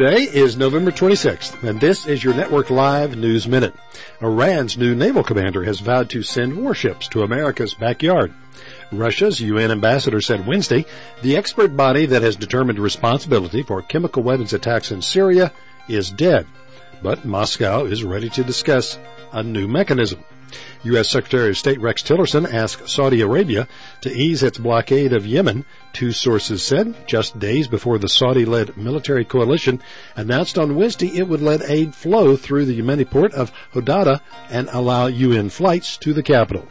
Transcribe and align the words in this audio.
Today 0.00 0.22
is 0.22 0.56
November 0.56 0.92
26th, 0.92 1.62
and 1.62 1.78
this 1.78 2.06
is 2.06 2.24
your 2.24 2.32
Network 2.32 2.70
Live 2.70 3.18
News 3.18 3.46
Minute. 3.46 3.74
Iran's 4.22 4.78
new 4.78 4.94
naval 4.94 5.22
commander 5.22 5.62
has 5.62 5.80
vowed 5.80 6.08
to 6.08 6.22
send 6.22 6.56
warships 6.56 7.08
to 7.08 7.22
America's 7.22 7.74
backyard. 7.74 8.32
Russia's 8.90 9.42
UN 9.42 9.70
ambassador 9.70 10.22
said 10.22 10.46
Wednesday 10.46 10.86
the 11.20 11.36
expert 11.36 11.76
body 11.76 12.06
that 12.06 12.22
has 12.22 12.36
determined 12.36 12.78
responsibility 12.78 13.62
for 13.62 13.82
chemical 13.82 14.22
weapons 14.22 14.54
attacks 14.54 14.90
in 14.90 15.02
Syria 15.02 15.52
is 15.86 16.10
dead, 16.10 16.46
but 17.02 17.26
Moscow 17.26 17.84
is 17.84 18.02
ready 18.02 18.30
to 18.30 18.42
discuss 18.42 18.98
a 19.32 19.42
new 19.42 19.68
mechanism. 19.68 20.24
U.S. 20.84 21.08
Secretary 21.08 21.50
of 21.50 21.56
State 21.56 21.80
Rex 21.80 22.02
Tillerson 22.02 22.52
asked 22.52 22.88
Saudi 22.88 23.20
Arabia 23.20 23.68
to 24.02 24.10
ease 24.10 24.42
its 24.42 24.58
blockade 24.58 25.12
of 25.12 25.26
Yemen, 25.26 25.64
two 25.92 26.12
sources 26.12 26.62
said, 26.62 27.06
just 27.06 27.38
days 27.38 27.68
before 27.68 27.98
the 27.98 28.08
Saudi-led 28.08 28.76
military 28.76 29.24
coalition 29.24 29.80
announced 30.16 30.58
on 30.58 30.76
Wednesday 30.76 31.16
it 31.16 31.28
would 31.28 31.42
let 31.42 31.68
aid 31.68 31.94
flow 31.94 32.36
through 32.36 32.64
the 32.64 32.80
Yemeni 32.80 33.08
port 33.08 33.34
of 33.34 33.52
Hodeidah 33.74 34.20
and 34.48 34.68
allow 34.70 35.06
UN 35.06 35.50
flights 35.50 35.96
to 35.98 36.12
the 36.12 36.22
capital. 36.22 36.66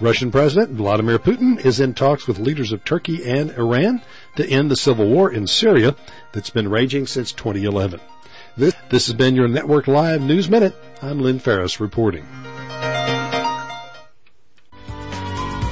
Russian 0.00 0.32
President 0.32 0.70
Vladimir 0.72 1.18
Putin 1.18 1.64
is 1.64 1.78
in 1.78 1.94
talks 1.94 2.26
with 2.26 2.38
leaders 2.38 2.72
of 2.72 2.84
Turkey 2.84 3.24
and 3.24 3.52
Iran 3.52 4.02
to 4.36 4.44
end 4.44 4.70
the 4.70 4.76
civil 4.76 5.08
war 5.08 5.32
in 5.32 5.46
Syria 5.46 5.94
that's 6.32 6.50
been 6.50 6.68
raging 6.68 7.06
since 7.06 7.32
2011. 7.32 8.00
This, 8.56 8.74
this 8.90 9.06
has 9.06 9.14
been 9.14 9.36
your 9.36 9.48
Network 9.48 9.86
Live 9.86 10.20
News 10.20 10.50
Minute. 10.50 10.74
I'm 11.00 11.20
Lynn 11.20 11.38
Ferris 11.38 11.80
reporting. 11.80 12.26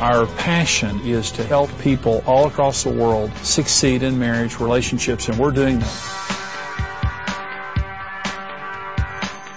Our 0.00 0.24
passion 0.24 1.00
is 1.00 1.32
to 1.32 1.44
help 1.44 1.70
people 1.80 2.24
all 2.26 2.46
across 2.46 2.84
the 2.84 2.90
world 2.90 3.36
succeed 3.42 4.02
in 4.02 4.18
marriage 4.18 4.58
relationships, 4.58 5.28
and 5.28 5.38
we're 5.38 5.50
doing 5.50 5.80
that. 5.80 6.30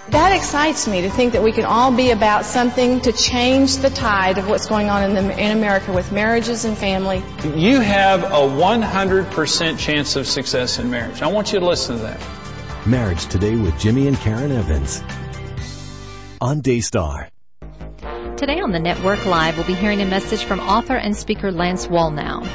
That 0.09 0.35
excites 0.35 0.85
me 0.85 1.01
to 1.03 1.09
think 1.09 1.31
that 1.31 1.43
we 1.43 1.53
can 1.53 1.63
all 1.63 1.95
be 1.95 2.11
about 2.11 2.43
something 2.43 2.99
to 3.01 3.13
change 3.13 3.77
the 3.77 3.89
tide 3.89 4.37
of 4.37 4.49
what's 4.49 4.67
going 4.67 4.89
on 4.89 5.03
in, 5.03 5.13
the, 5.15 5.39
in 5.39 5.57
America 5.57 5.93
with 5.93 6.11
marriages 6.11 6.65
and 6.65 6.77
family. 6.77 7.23
You 7.55 7.79
have 7.79 8.23
a 8.23 8.27
100% 8.27 9.79
chance 9.79 10.17
of 10.17 10.27
success 10.27 10.77
in 10.77 10.91
marriage. 10.91 11.21
I 11.21 11.27
want 11.27 11.53
you 11.53 11.61
to 11.61 11.65
listen 11.65 11.95
to 11.95 12.03
that. 12.03 12.21
Marriage 12.85 13.25
Today 13.27 13.55
with 13.55 13.79
Jimmy 13.79 14.09
and 14.09 14.17
Karen 14.17 14.51
Evans 14.51 15.01
on 16.41 16.59
Daystar. 16.59 17.32
Today 18.43 18.59
on 18.59 18.73
the 18.73 18.79
Network 18.79 19.25
Live, 19.25 19.55
we'll 19.55 19.65
be 19.65 19.73
hearing 19.73 20.01
a 20.01 20.05
message 20.05 20.43
from 20.43 20.59
author 20.59 20.97
and 20.97 21.15
speaker 21.15 21.49
Lance 21.49 21.87
Wallnau. 21.87 22.45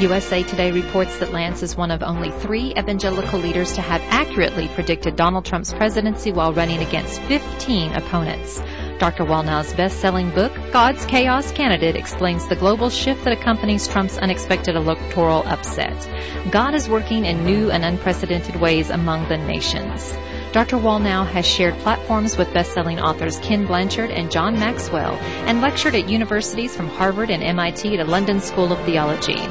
USA 0.00 0.42
Today 0.42 0.72
reports 0.72 1.18
that 1.18 1.32
Lance 1.32 1.62
is 1.62 1.76
one 1.76 1.90
of 1.90 2.02
only 2.02 2.30
three 2.30 2.70
evangelical 2.70 3.40
leaders 3.40 3.74
to 3.74 3.82
have 3.82 4.00
accurately 4.08 4.68
predicted 4.68 5.16
Donald 5.16 5.44
Trump's 5.44 5.74
presidency 5.74 6.32
while 6.32 6.54
running 6.54 6.78
against 6.78 7.20
15 7.24 7.92
opponents. 7.92 8.58
Dr. 8.98 9.26
Wallnau's 9.26 9.74
best-selling 9.74 10.30
book, 10.30 10.50
God's 10.72 11.04
Chaos 11.04 11.52
Candidate, 11.52 11.94
explains 11.94 12.48
the 12.48 12.56
global 12.56 12.88
shift 12.88 13.24
that 13.24 13.38
accompanies 13.38 13.86
Trump's 13.86 14.16
unexpected 14.16 14.76
electoral 14.76 15.46
upset. 15.46 16.08
God 16.50 16.74
is 16.74 16.88
working 16.88 17.26
in 17.26 17.44
new 17.44 17.70
and 17.70 17.84
unprecedented 17.84 18.56
ways 18.56 18.88
among 18.88 19.28
the 19.28 19.36
nations. 19.36 20.10
Dr. 20.54 20.76
Wallnau 20.76 21.26
has 21.26 21.44
shared 21.44 21.76
platforms 21.78 22.36
with 22.36 22.54
best-selling 22.54 23.00
authors 23.00 23.40
Ken 23.40 23.66
Blanchard 23.66 24.12
and 24.12 24.30
John 24.30 24.56
Maxwell 24.56 25.14
and 25.48 25.60
lectured 25.60 25.96
at 25.96 26.08
universities 26.08 26.76
from 26.76 26.86
Harvard 26.86 27.28
and 27.28 27.42
MIT 27.42 27.96
to 27.96 28.04
London 28.04 28.40
School 28.40 28.70
of 28.70 28.78
Theology. 28.84 29.42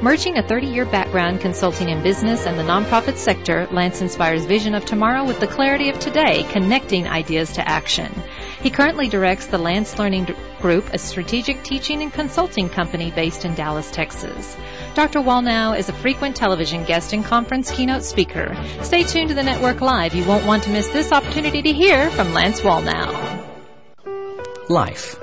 Merging 0.00 0.38
a 0.38 0.42
30-year 0.44 0.84
background 0.84 1.40
consulting 1.40 1.88
in 1.88 2.04
business 2.04 2.46
and 2.46 2.56
the 2.56 2.62
nonprofit 2.62 3.16
sector, 3.16 3.66
Lance 3.72 4.02
inspires 4.02 4.44
vision 4.44 4.76
of 4.76 4.84
tomorrow 4.84 5.24
with 5.24 5.40
the 5.40 5.48
clarity 5.48 5.88
of 5.88 5.98
today, 5.98 6.44
connecting 6.44 7.08
ideas 7.08 7.54
to 7.54 7.68
action. 7.68 8.14
He 8.60 8.70
currently 8.70 9.08
directs 9.08 9.48
the 9.48 9.58
Lance 9.58 9.98
Learning 9.98 10.32
Group, 10.60 10.94
a 10.94 10.98
strategic 10.98 11.64
teaching 11.64 12.02
and 12.02 12.12
consulting 12.12 12.68
company 12.68 13.10
based 13.10 13.44
in 13.44 13.56
Dallas, 13.56 13.90
Texas. 13.90 14.56
Dr. 14.94 15.20
Wallnau 15.20 15.78
is 15.78 15.88
a 15.88 15.92
frequent 15.94 16.36
television 16.36 16.84
guest 16.84 17.14
and 17.14 17.24
conference 17.24 17.70
keynote 17.70 18.02
speaker. 18.02 18.54
Stay 18.82 19.04
tuned 19.04 19.30
to 19.30 19.34
the 19.34 19.42
network 19.42 19.80
live. 19.80 20.14
You 20.14 20.26
won't 20.26 20.44
want 20.44 20.64
to 20.64 20.70
miss 20.70 20.88
this 20.88 21.12
opportunity 21.12 21.62
to 21.62 21.72
hear 21.72 22.10
from 22.10 22.34
Lance 22.34 22.60
Wallnau. 22.60 23.08
Life. 24.68 25.18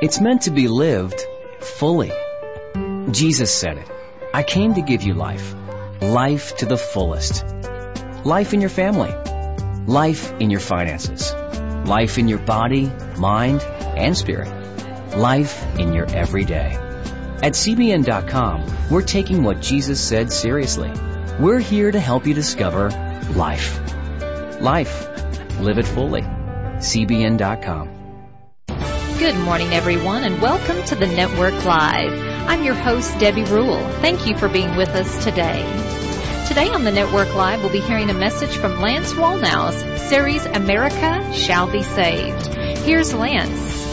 It's 0.00 0.22
meant 0.22 0.42
to 0.42 0.50
be 0.50 0.68
lived 0.68 1.20
fully. 1.60 2.12
Jesus 3.10 3.52
said 3.52 3.76
it. 3.76 3.90
I 4.32 4.42
came 4.42 4.74
to 4.74 4.80
give 4.80 5.02
you 5.02 5.12
life. 5.12 5.54
Life 6.00 6.56
to 6.56 6.66
the 6.66 6.78
fullest. 6.78 7.44
Life 8.24 8.54
in 8.54 8.62
your 8.62 8.70
family. 8.70 9.14
Life 9.86 10.32
in 10.40 10.50
your 10.50 10.60
finances. 10.60 11.34
Life 11.86 12.16
in 12.16 12.26
your 12.26 12.38
body, 12.38 12.90
mind, 13.18 13.60
and 13.60 14.16
spirit. 14.16 14.48
Life 15.14 15.62
in 15.78 15.92
your 15.92 16.06
everyday. 16.06 16.83
At 17.44 17.52
CBN.com, 17.52 18.88
we're 18.88 19.02
taking 19.02 19.42
what 19.42 19.60
Jesus 19.60 20.00
said 20.00 20.32
seriously. 20.32 20.90
We're 21.38 21.58
here 21.58 21.92
to 21.92 22.00
help 22.00 22.26
you 22.26 22.32
discover 22.32 22.88
life. 23.34 23.78
Life. 24.62 25.06
Live 25.60 25.76
it 25.76 25.84
fully. 25.84 26.22
CBN.com. 26.22 27.90
Good 29.18 29.36
morning, 29.40 29.74
everyone, 29.74 30.24
and 30.24 30.40
welcome 30.40 30.82
to 30.84 30.94
the 30.94 31.06
Network 31.06 31.66
Live. 31.66 32.14
I'm 32.48 32.64
your 32.64 32.72
host, 32.72 33.18
Debbie 33.18 33.44
Rule. 33.44 33.76
Thank 34.00 34.26
you 34.26 34.38
for 34.38 34.48
being 34.48 34.74
with 34.76 34.88
us 34.88 35.22
today. 35.22 35.60
Today 36.48 36.70
on 36.70 36.84
the 36.84 36.92
Network 36.92 37.34
Live, 37.34 37.60
we'll 37.60 37.70
be 37.70 37.80
hearing 37.80 38.08
a 38.08 38.14
message 38.14 38.56
from 38.56 38.80
Lance 38.80 39.12
Wallnau's 39.12 40.00
series, 40.08 40.46
America 40.46 41.30
Shall 41.34 41.70
Be 41.70 41.82
Saved. 41.82 42.46
Here's 42.86 43.12
Lance. 43.12 43.83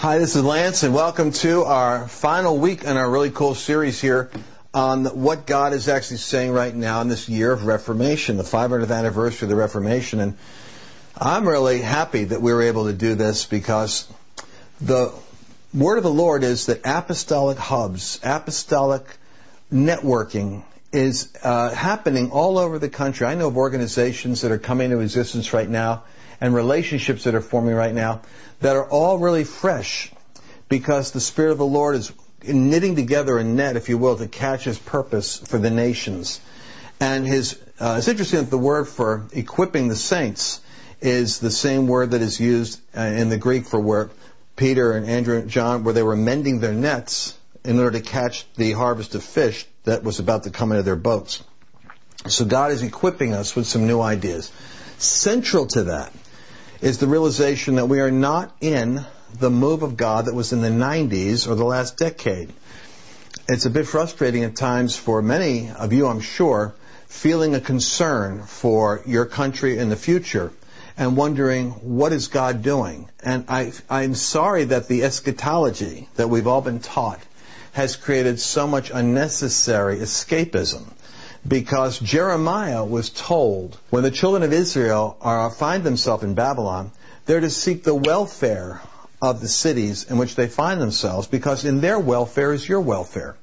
Hi, 0.00 0.18
this 0.18 0.36
is 0.36 0.44
Lance, 0.44 0.84
and 0.84 0.94
welcome 0.94 1.32
to 1.32 1.64
our 1.64 2.06
final 2.06 2.56
week 2.56 2.84
in 2.84 2.96
our 2.96 3.10
really 3.10 3.32
cool 3.32 3.56
series 3.56 4.00
here 4.00 4.30
on 4.72 5.06
what 5.06 5.44
God 5.44 5.72
is 5.72 5.88
actually 5.88 6.18
saying 6.18 6.52
right 6.52 6.72
now 6.72 7.00
in 7.00 7.08
this 7.08 7.28
year 7.28 7.50
of 7.50 7.66
Reformation, 7.66 8.36
the 8.36 8.44
500th 8.44 8.96
anniversary 8.96 9.46
of 9.46 9.50
the 9.50 9.56
Reformation. 9.56 10.20
And 10.20 10.38
I'm 11.16 11.48
really 11.48 11.80
happy 11.80 12.22
that 12.22 12.40
we 12.40 12.52
were 12.52 12.62
able 12.62 12.84
to 12.84 12.92
do 12.92 13.16
this 13.16 13.44
because 13.44 14.06
the 14.80 15.12
word 15.74 15.96
of 15.96 16.04
the 16.04 16.12
Lord 16.12 16.44
is 16.44 16.66
that 16.66 16.82
apostolic 16.84 17.58
hubs, 17.58 18.20
apostolic 18.22 19.02
networking 19.72 20.62
is 20.92 21.36
uh, 21.42 21.74
happening 21.74 22.30
all 22.30 22.58
over 22.58 22.78
the 22.78 22.88
country. 22.88 23.26
I 23.26 23.34
know 23.34 23.48
of 23.48 23.56
organizations 23.56 24.42
that 24.42 24.52
are 24.52 24.58
coming 24.58 24.92
into 24.92 25.00
existence 25.02 25.52
right 25.52 25.68
now 25.68 26.04
and 26.40 26.54
relationships 26.54 27.24
that 27.24 27.34
are 27.34 27.40
forming 27.40 27.74
right 27.74 27.94
now 27.94 28.22
that 28.60 28.76
are 28.76 28.88
all 28.88 29.18
really 29.18 29.44
fresh 29.44 30.10
because 30.68 31.12
the 31.12 31.20
Spirit 31.20 31.52
of 31.52 31.58
the 31.58 31.66
Lord 31.66 31.96
is 31.96 32.12
knitting 32.46 32.96
together 32.96 33.38
a 33.38 33.44
net, 33.44 33.76
if 33.76 33.88
you 33.88 33.98
will, 33.98 34.16
to 34.16 34.28
catch 34.28 34.64
His 34.64 34.78
purpose 34.78 35.38
for 35.38 35.58
the 35.58 35.70
nations. 35.70 36.40
And 37.00 37.26
His, 37.26 37.58
uh, 37.80 37.96
it's 37.98 38.08
interesting 38.08 38.40
that 38.40 38.50
the 38.50 38.58
word 38.58 38.88
for 38.88 39.26
equipping 39.32 39.88
the 39.88 39.96
saints 39.96 40.60
is 41.00 41.38
the 41.38 41.50
same 41.50 41.86
word 41.86 42.12
that 42.12 42.22
is 42.22 42.40
used 42.40 42.80
uh, 42.96 43.00
in 43.00 43.28
the 43.28 43.36
Greek 43.36 43.66
for 43.66 43.78
where 43.80 44.10
Peter 44.56 44.92
and 44.92 45.08
Andrew 45.08 45.38
and 45.38 45.48
John, 45.48 45.84
where 45.84 45.94
they 45.94 46.02
were 46.02 46.16
mending 46.16 46.60
their 46.60 46.74
nets 46.74 47.36
in 47.64 47.78
order 47.78 47.98
to 47.98 48.04
catch 48.04 48.44
the 48.54 48.72
harvest 48.72 49.14
of 49.14 49.22
fish 49.22 49.66
that 49.84 50.02
was 50.02 50.18
about 50.18 50.44
to 50.44 50.50
come 50.50 50.72
into 50.72 50.82
their 50.82 50.96
boats. 50.96 51.42
So 52.26 52.44
God 52.44 52.72
is 52.72 52.82
equipping 52.82 53.32
us 53.32 53.54
with 53.54 53.66
some 53.66 53.86
new 53.86 54.00
ideas. 54.00 54.50
Central 54.98 55.66
to 55.68 55.84
that 55.84 56.12
is 56.80 56.98
the 56.98 57.08
realization 57.08 57.74
that 57.74 57.86
we 57.86 58.00
are 58.00 58.10
not 58.10 58.54
in 58.60 59.04
the 59.40 59.50
move 59.50 59.82
of 59.82 59.96
God 59.96 60.26
that 60.26 60.34
was 60.34 60.52
in 60.52 60.60
the 60.60 60.68
90s 60.68 61.48
or 61.48 61.54
the 61.54 61.64
last 61.64 61.96
decade. 61.96 62.52
it's 63.48 63.66
a 63.66 63.70
bit 63.70 63.86
frustrating 63.86 64.44
at 64.44 64.54
times 64.54 64.94
for 64.94 65.20
many 65.22 65.70
of 65.70 65.92
you, 65.92 66.06
I'm 66.06 66.20
sure, 66.20 66.74
feeling 67.06 67.54
a 67.54 67.60
concern 67.60 68.42
for 68.42 69.02
your 69.06 69.24
country 69.24 69.78
in 69.78 69.88
the 69.88 69.96
future 69.96 70.52
and 70.96 71.16
wondering 71.16 71.70
what 71.70 72.12
is 72.12 72.28
God 72.28 72.62
doing. 72.62 73.08
And 73.24 73.46
I, 73.48 73.72
I'm 73.90 74.14
sorry 74.14 74.64
that 74.64 74.88
the 74.88 75.02
eschatology 75.04 76.08
that 76.16 76.28
we've 76.28 76.46
all 76.46 76.60
been 76.60 76.80
taught 76.80 77.20
has 77.72 77.96
created 77.96 78.38
so 78.38 78.66
much 78.66 78.90
unnecessary 78.92 79.98
escapism. 79.98 80.84
Because 81.48 81.98
Jeremiah 81.98 82.84
was 82.84 83.08
told 83.08 83.78
when 83.90 84.02
the 84.02 84.10
children 84.10 84.42
of 84.42 84.52
Israel 84.52 85.16
are, 85.22 85.50
find 85.50 85.82
themselves 85.82 86.22
in 86.22 86.34
Babylon, 86.34 86.92
they're 87.24 87.40
to 87.40 87.50
seek 87.50 87.84
the 87.84 87.94
welfare 87.94 88.82
of 89.20 89.40
the 89.40 89.48
cities 89.48 90.04
in 90.10 90.18
which 90.18 90.34
they 90.34 90.46
find 90.46 90.80
themselves 90.80 91.26
because 91.26 91.64
in 91.64 91.80
their 91.80 91.98
welfare 91.98 92.52
is 92.52 92.68
your 92.68 92.80
welfare. 92.80 93.36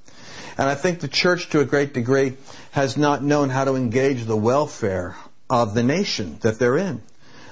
And 0.58 0.70
I 0.70 0.76
think 0.76 1.00
the 1.00 1.08
church 1.08 1.50
to 1.50 1.60
a 1.60 1.66
great 1.66 1.94
degree 1.94 2.38
has 2.72 2.96
not 2.96 3.24
known 3.24 3.50
how 3.50 3.66
to 3.66 3.76
engage 3.76 4.24
the 4.24 4.38
welfare 4.38 5.16
of 5.50 5.74
the 5.74 5.84
nation 5.84 6.38
that 6.42 6.60
they're 6.60 6.78
in. 6.78 7.02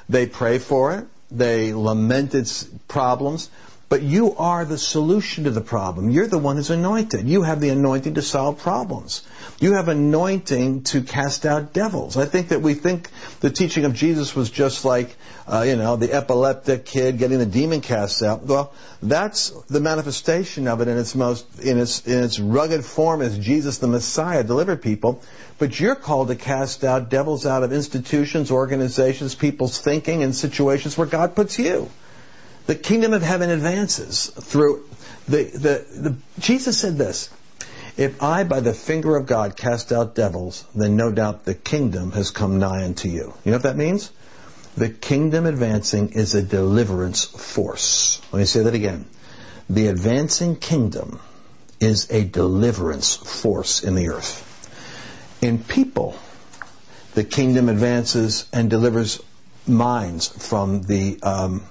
They 0.07 0.27
pray 0.27 0.59
for 0.59 0.94
it. 0.94 1.07
They 1.31 1.73
lament 1.73 2.35
its 2.35 2.63
problems. 2.88 3.49
But 3.94 4.01
you 4.01 4.36
are 4.38 4.66
the 4.66 4.80
solution 4.80 5.44
to 5.44 5.51
the 5.51 5.62
problem. 5.62 6.10
You're 6.10 6.25
the 6.25 6.40
one 6.40 6.56
who's 6.56 6.72
anointed. 6.72 7.28
You 7.28 7.44
have 7.44 7.60
the 7.62 7.69
anointing 7.69 8.16
to 8.16 8.24
solve 8.24 8.57
problems. 8.57 9.22
You 9.60 9.74
have 9.74 9.88
anointing 9.88 10.86
to 10.86 11.04
cast 11.04 11.45
out 11.45 11.74
devils. 11.74 12.18
I 12.18 12.25
think 12.25 12.48
that 12.48 12.63
we 12.63 12.74
think 12.74 13.12
the 13.42 13.51
teaching 13.51 13.86
of 13.86 13.94
Jesus 13.94 14.36
was 14.36 14.50
just 14.50 14.84
like, 14.84 15.16
uh, 15.48 15.66
you 15.68 15.75
know, 15.75 15.95
the 15.95 16.12
epileptic 16.12 16.86
kid 16.86 17.19
getting 17.19 17.38
the 17.38 17.45
demon 17.45 17.81
cast 17.81 18.24
out. 18.24 18.44
Well, 18.44 18.74
that's 19.04 19.51
the 19.69 19.80
manifestation 19.80 20.68
of 20.68 20.81
it 20.81 20.88
in 20.88 20.98
its 20.98 21.13
most, 21.13 21.60
in 21.60 21.78
its, 21.78 22.07
in 22.07 22.24
its 22.24 22.40
rugged 22.40 22.84
form 22.84 23.22
as 23.22 23.38
Jesus 23.38 23.78
the 23.78 23.86
Messiah 23.86 24.44
delivered 24.44 24.81
people. 24.81 25.22
But 25.60 25.80
you're 25.80 25.94
called 25.94 26.30
to 26.30 26.36
cast 26.36 26.84
out 26.84 27.12
devils 27.12 27.45
out 27.45 27.62
of 27.62 27.72
institutions, 27.72 28.50
organizations, 28.50 29.36
people's 29.36 29.80
thinking, 29.80 30.24
and 30.24 30.36
situations 30.36 30.98
where 30.98 31.06
God 31.06 31.36
puts 31.36 31.60
you. 31.60 31.92
The 32.65 32.75
kingdom 32.75 33.13
of 33.13 33.21
heaven 33.21 33.50
advances 33.50 34.27
through 34.27 34.88
the, 35.27 35.44
the, 35.44 36.10
the, 36.10 36.15
Jesus 36.39 36.80
said 36.80 36.98
this, 36.98 37.30
if 37.98 38.24
I 38.24 38.44
by 38.44 38.60
the 38.62 38.74
finger 38.74 39.15
of 39.15 39.27
God 39.27 39.56
cast 39.56 39.92
out 39.92 40.15
devils, 40.15 40.65
then 40.74 40.95
no 40.95 41.12
doubt 41.12 41.45
the 41.45 41.54
kingdom 41.54 42.12
has 42.13 42.31
come 42.31 42.60
nigh 42.60 42.83
unto 42.83 43.07
you. 43.07 43.33
You 43.44 43.51
know 43.51 43.57
what 43.57 43.63
that 43.63 43.77
means? 43.77 44.12
The 44.75 44.89
kingdom 44.89 45.45
advancing 45.45 46.13
is 46.13 46.33
a 46.33 46.42
deliverance 46.42 47.25
force. 47.25 48.21
Let 48.31 48.39
me 48.39 48.45
say 48.45 48.63
that 48.63 48.74
again. 48.74 49.06
The 49.69 49.88
advancing 49.88 50.56
kingdom 50.56 51.19
is 51.80 52.09
a 52.09 52.24
deliverance 52.24 53.16
force 53.16 53.83
in 53.83 53.94
the 53.95 54.09
earth. 54.09 54.50
In 55.42 55.63
people, 55.63 56.18
the 57.13 57.24
kingdom 57.24 57.69
advances 57.69 58.48
and 58.51 58.69
delivers 58.69 59.21
minds 59.68 60.27
from 60.27 60.81
the 60.81 61.19
um, 61.21 61.63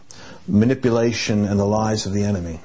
manipulation 0.47 1.45
and 1.45 1.59
the 1.59 1.65
lies 1.65 2.07
of 2.07 2.13
the 2.13 2.25
enemy. 2.25 2.61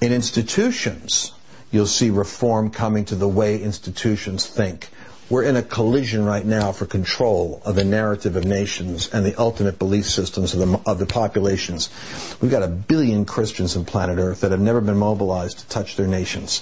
In 0.00 0.12
institutions, 0.12 1.32
you'll 1.70 1.86
see 1.86 2.10
reform 2.10 2.70
coming 2.70 3.04
to 3.06 3.14
the 3.14 3.28
way 3.28 3.60
institutions 3.60 4.46
think. 4.46 4.88
We're 5.30 5.42
in 5.42 5.56
a 5.56 5.62
collision 5.62 6.24
right 6.24 6.44
now 6.44 6.72
for 6.72 6.86
control 6.86 7.60
of 7.64 7.74
the 7.74 7.84
narrative 7.84 8.36
of 8.36 8.46
nations 8.46 9.10
and 9.12 9.26
the 9.26 9.38
ultimate 9.38 9.78
belief 9.78 10.06
systems 10.06 10.54
of 10.54 10.60
the, 10.60 10.90
of 10.90 10.98
the 10.98 11.04
populations. 11.04 11.90
We've 12.40 12.50
got 12.50 12.62
a 12.62 12.68
billion 12.68 13.26
Christians 13.26 13.76
on 13.76 13.84
planet 13.84 14.18
Earth 14.18 14.40
that 14.40 14.52
have 14.52 14.60
never 14.60 14.80
been 14.80 14.96
mobilized 14.96 15.58
to 15.58 15.68
touch 15.68 15.96
their 15.96 16.06
nations. 16.06 16.60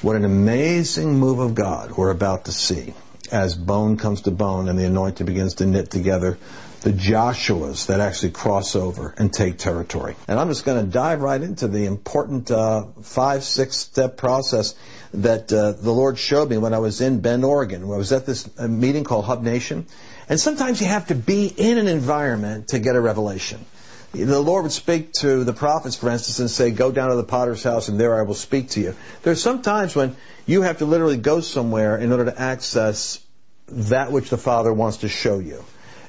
What 0.00 0.16
an 0.16 0.24
amazing 0.24 1.18
move 1.18 1.40
of 1.40 1.54
God 1.54 1.90
we're 1.90 2.10
about 2.10 2.46
to 2.46 2.52
see 2.52 2.94
as 3.30 3.54
bone 3.54 3.98
comes 3.98 4.22
to 4.22 4.30
bone 4.30 4.68
and 4.68 4.78
the 4.78 4.86
anointing 4.86 5.26
begins 5.26 5.54
to 5.54 5.66
knit 5.66 5.90
together 5.90 6.38
the 6.80 6.92
Joshuas 6.92 7.86
that 7.86 8.00
actually 8.00 8.30
cross 8.30 8.76
over 8.76 9.14
and 9.18 9.32
take 9.32 9.58
territory. 9.58 10.14
And 10.28 10.38
I'm 10.38 10.48
just 10.48 10.64
going 10.64 10.84
to 10.84 10.90
dive 10.90 11.20
right 11.20 11.40
into 11.40 11.66
the 11.66 11.86
important 11.86 12.50
uh, 12.50 12.86
five, 13.02 13.42
six 13.42 13.76
step 13.76 14.16
process 14.16 14.74
that 15.14 15.52
uh, 15.52 15.72
the 15.72 15.90
Lord 15.90 16.18
showed 16.18 16.48
me 16.48 16.56
when 16.56 16.74
I 16.74 16.78
was 16.78 17.00
in 17.00 17.20
Bend, 17.20 17.44
Oregon. 17.44 17.82
I 17.82 17.96
was 17.96 18.12
at 18.12 18.26
this 18.26 18.48
uh, 18.58 18.68
meeting 18.68 19.04
called 19.04 19.24
Hub 19.24 19.42
Nation. 19.42 19.86
And 20.28 20.38
sometimes 20.38 20.80
you 20.80 20.86
have 20.86 21.08
to 21.08 21.14
be 21.14 21.46
in 21.46 21.78
an 21.78 21.88
environment 21.88 22.68
to 22.68 22.78
get 22.78 22.94
a 22.94 23.00
revelation. 23.00 23.64
The 24.12 24.40
Lord 24.40 24.62
would 24.62 24.72
speak 24.72 25.12
to 25.20 25.44
the 25.44 25.52
prophets, 25.52 25.96
for 25.96 26.08
instance, 26.08 26.38
and 26.38 26.50
say, 26.50 26.70
Go 26.70 26.90
down 26.90 27.10
to 27.10 27.16
the 27.16 27.24
potter's 27.24 27.62
house, 27.62 27.88
and 27.88 28.00
there 28.00 28.18
I 28.18 28.22
will 28.22 28.34
speak 28.34 28.70
to 28.70 28.80
you. 28.80 28.94
There's 29.22 29.42
some 29.42 29.60
times 29.62 29.94
when 29.94 30.16
you 30.46 30.62
have 30.62 30.78
to 30.78 30.86
literally 30.86 31.18
go 31.18 31.40
somewhere 31.40 31.98
in 31.98 32.10
order 32.10 32.24
to 32.26 32.40
access 32.40 33.20
that 33.68 34.10
which 34.10 34.30
the 34.30 34.38
Father 34.38 34.72
wants 34.72 34.98
to 34.98 35.08
show 35.08 35.38
you. 35.38 35.62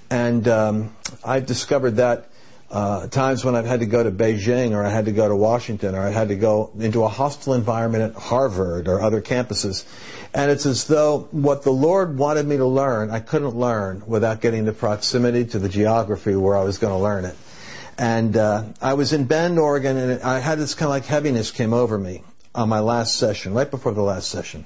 And 0.10 0.48
um, 0.48 0.96
I've 1.24 1.46
discovered 1.46 1.98
that 1.98 2.30
uh, 2.72 3.08
times 3.08 3.44
when 3.44 3.56
I've 3.56 3.66
had 3.66 3.80
to 3.80 3.88
go 3.88 4.04
to 4.04 4.12
Beijing 4.12 4.74
or 4.74 4.86
I 4.86 4.90
had 4.90 5.06
to 5.06 5.12
go 5.12 5.28
to 5.28 5.36
Washington 5.36 5.96
or 5.96 6.02
I 6.02 6.10
had 6.10 6.28
to 6.28 6.36
go 6.36 6.72
into 6.78 7.04
a 7.04 7.08
hostile 7.08 7.56
environment 7.56 8.16
at 8.16 8.22
Harvard 8.22 8.88
or 8.88 9.02
other 9.02 9.22
campuses. 9.22 9.86
And 10.34 10.52
it's 10.52 10.68
as 10.68 10.86
though 10.86 11.28
what 11.32 11.64
the 11.64 11.72
Lord 11.72 12.18
wanted 12.18 12.46
me 12.46 12.58
to 12.58 12.66
learn, 12.66 13.10
I 13.10 13.20
couldn't 13.20 13.56
learn 13.56 14.04
without 14.06 14.42
getting 14.42 14.66
the 14.66 14.74
proximity 14.74 15.46
to 15.46 15.60
the 15.60 15.70
geography 15.70 16.36
where 16.36 16.56
I 16.56 16.64
was 16.64 16.78
going 16.78 16.94
to 16.94 17.00
learn 17.00 17.26
it. 17.26 17.36
And 17.98 18.38
uh, 18.38 18.64
I 18.82 18.94
was 18.94 19.14
in 19.14 19.26
Bend, 19.26 19.58
Oregon, 19.60 19.98
and 19.98 20.22
I 20.22 20.40
had 20.40 20.60
this 20.60 20.76
kind 20.76 20.86
of 20.86 20.92
like 20.92 21.06
heaviness 21.06 21.52
came 21.52 21.74
over 21.74 21.98
me 21.98 22.24
on 22.56 22.70
my 22.70 22.80
last 22.80 23.18
session, 23.18 23.54
right 23.54 23.70
before 23.70 23.94
the 23.94 24.02
last 24.02 24.30
session. 24.30 24.64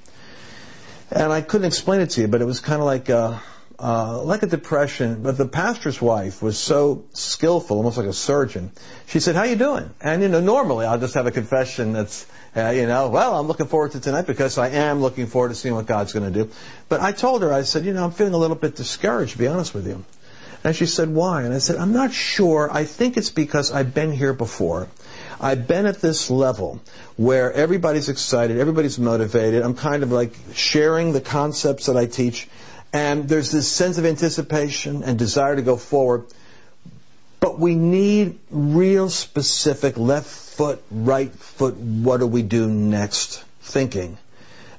And 1.10 1.32
I 1.32 1.42
couldn't 1.42 1.66
explain 1.66 2.02
it 2.02 2.12
to 2.12 2.22
you, 2.22 2.28
but 2.28 2.42
it 2.42 2.46
was 2.46 2.60
kind 2.60 2.82
of 2.82 2.86
like, 2.86 3.10
uh, 3.10 3.40
uh, 3.84 4.24
like 4.24 4.44
a 4.44 4.48
depression, 4.48 5.24
but 5.24 5.38
the 5.38 5.46
pastor's 5.46 6.02
wife 6.02 6.42
was 6.42 6.58
so 6.58 7.04
skillful, 7.12 7.76
almost 7.76 7.98
like 7.98 8.08
a 8.08 8.14
surgeon. 8.14 8.72
She 9.08 9.20
said, 9.20 9.36
"How 9.36 9.44
you 9.44 9.58
doing?" 9.58 9.90
And 10.00 10.22
you 10.22 10.30
know, 10.30 10.40
normally 10.40 10.86
I'll 10.86 11.00
just 11.00 11.16
have 11.16 11.28
a 11.28 11.32
confession 11.32 11.92
that's, 11.92 12.26
uh, 12.56 12.70
you 12.70 12.88
know, 12.88 13.10
well, 13.10 13.38
I'm 13.38 13.48
looking 13.48 13.66
forward 13.66 13.92
to 13.92 14.00
tonight 14.00 14.26
because 14.26 14.58
I 14.58 14.70
am 14.70 15.02
looking 15.02 15.28
forward 15.28 15.50
to 15.50 15.56
seeing 15.56 15.76
what 15.76 15.86
God's 15.86 16.14
going 16.14 16.32
to 16.32 16.44
do. 16.46 16.50
But 16.88 17.02
I 17.02 17.12
told 17.12 17.42
her, 17.42 17.52
I 17.52 17.64
said, 17.64 17.84
you 17.84 17.92
know, 17.92 18.06
I'm 18.06 18.12
feeling 18.12 18.34
a 18.34 18.38
little 18.38 18.56
bit 18.56 18.78
discouraged, 18.78 19.34
to 19.34 19.38
be 19.38 19.48
honest 19.48 19.74
with 19.74 19.86
you. 19.86 20.06
And 20.64 20.74
she 20.74 20.86
said, 20.86 21.10
why? 21.10 21.42
And 21.44 21.54
I 21.54 21.58
said, 21.58 21.76
I'm 21.76 21.92
not 21.92 22.14
sure. 22.14 22.70
I 22.72 22.86
think 22.86 23.18
it's 23.18 23.32
because 23.32 23.70
I've 23.74 23.94
been 23.94 24.14
here 24.14 24.32
before. 24.32 24.88
I've 25.42 25.68
been 25.68 25.86
at 25.88 26.00
this 26.00 26.30
level 26.30 26.80
where 27.18 27.52
everybody's 27.52 28.08
excited, 28.08 28.58
everybody's 28.58 28.98
motivated. 28.98 29.62
I'm 29.62 29.76
kind 29.76 30.04
of 30.04 30.12
like 30.14 30.34
sharing 30.54 31.12
the 31.12 31.20
concepts 31.20 31.88
that 31.88 31.98
I 31.98 32.06
teach 32.06 32.48
and 32.94 33.28
there's 33.28 33.52
this 33.52 33.68
sense 33.68 33.98
of 33.98 34.06
anticipation 34.06 35.04
and 35.04 35.18
desire 35.18 35.56
to 35.56 35.64
go 35.64 35.78
forward. 35.78 36.26
But 37.40 37.60
we 37.60 37.76
need 37.76 38.40
real 38.52 39.10
specific 39.10 39.98
left 39.98 40.28
foot, 40.28 40.82
right 40.92 41.32
foot, 41.32 41.76
what 41.76 42.20
do 42.20 42.28
we 42.28 42.44
do 42.44 42.70
next 42.70 43.44
thinking. 43.62 44.18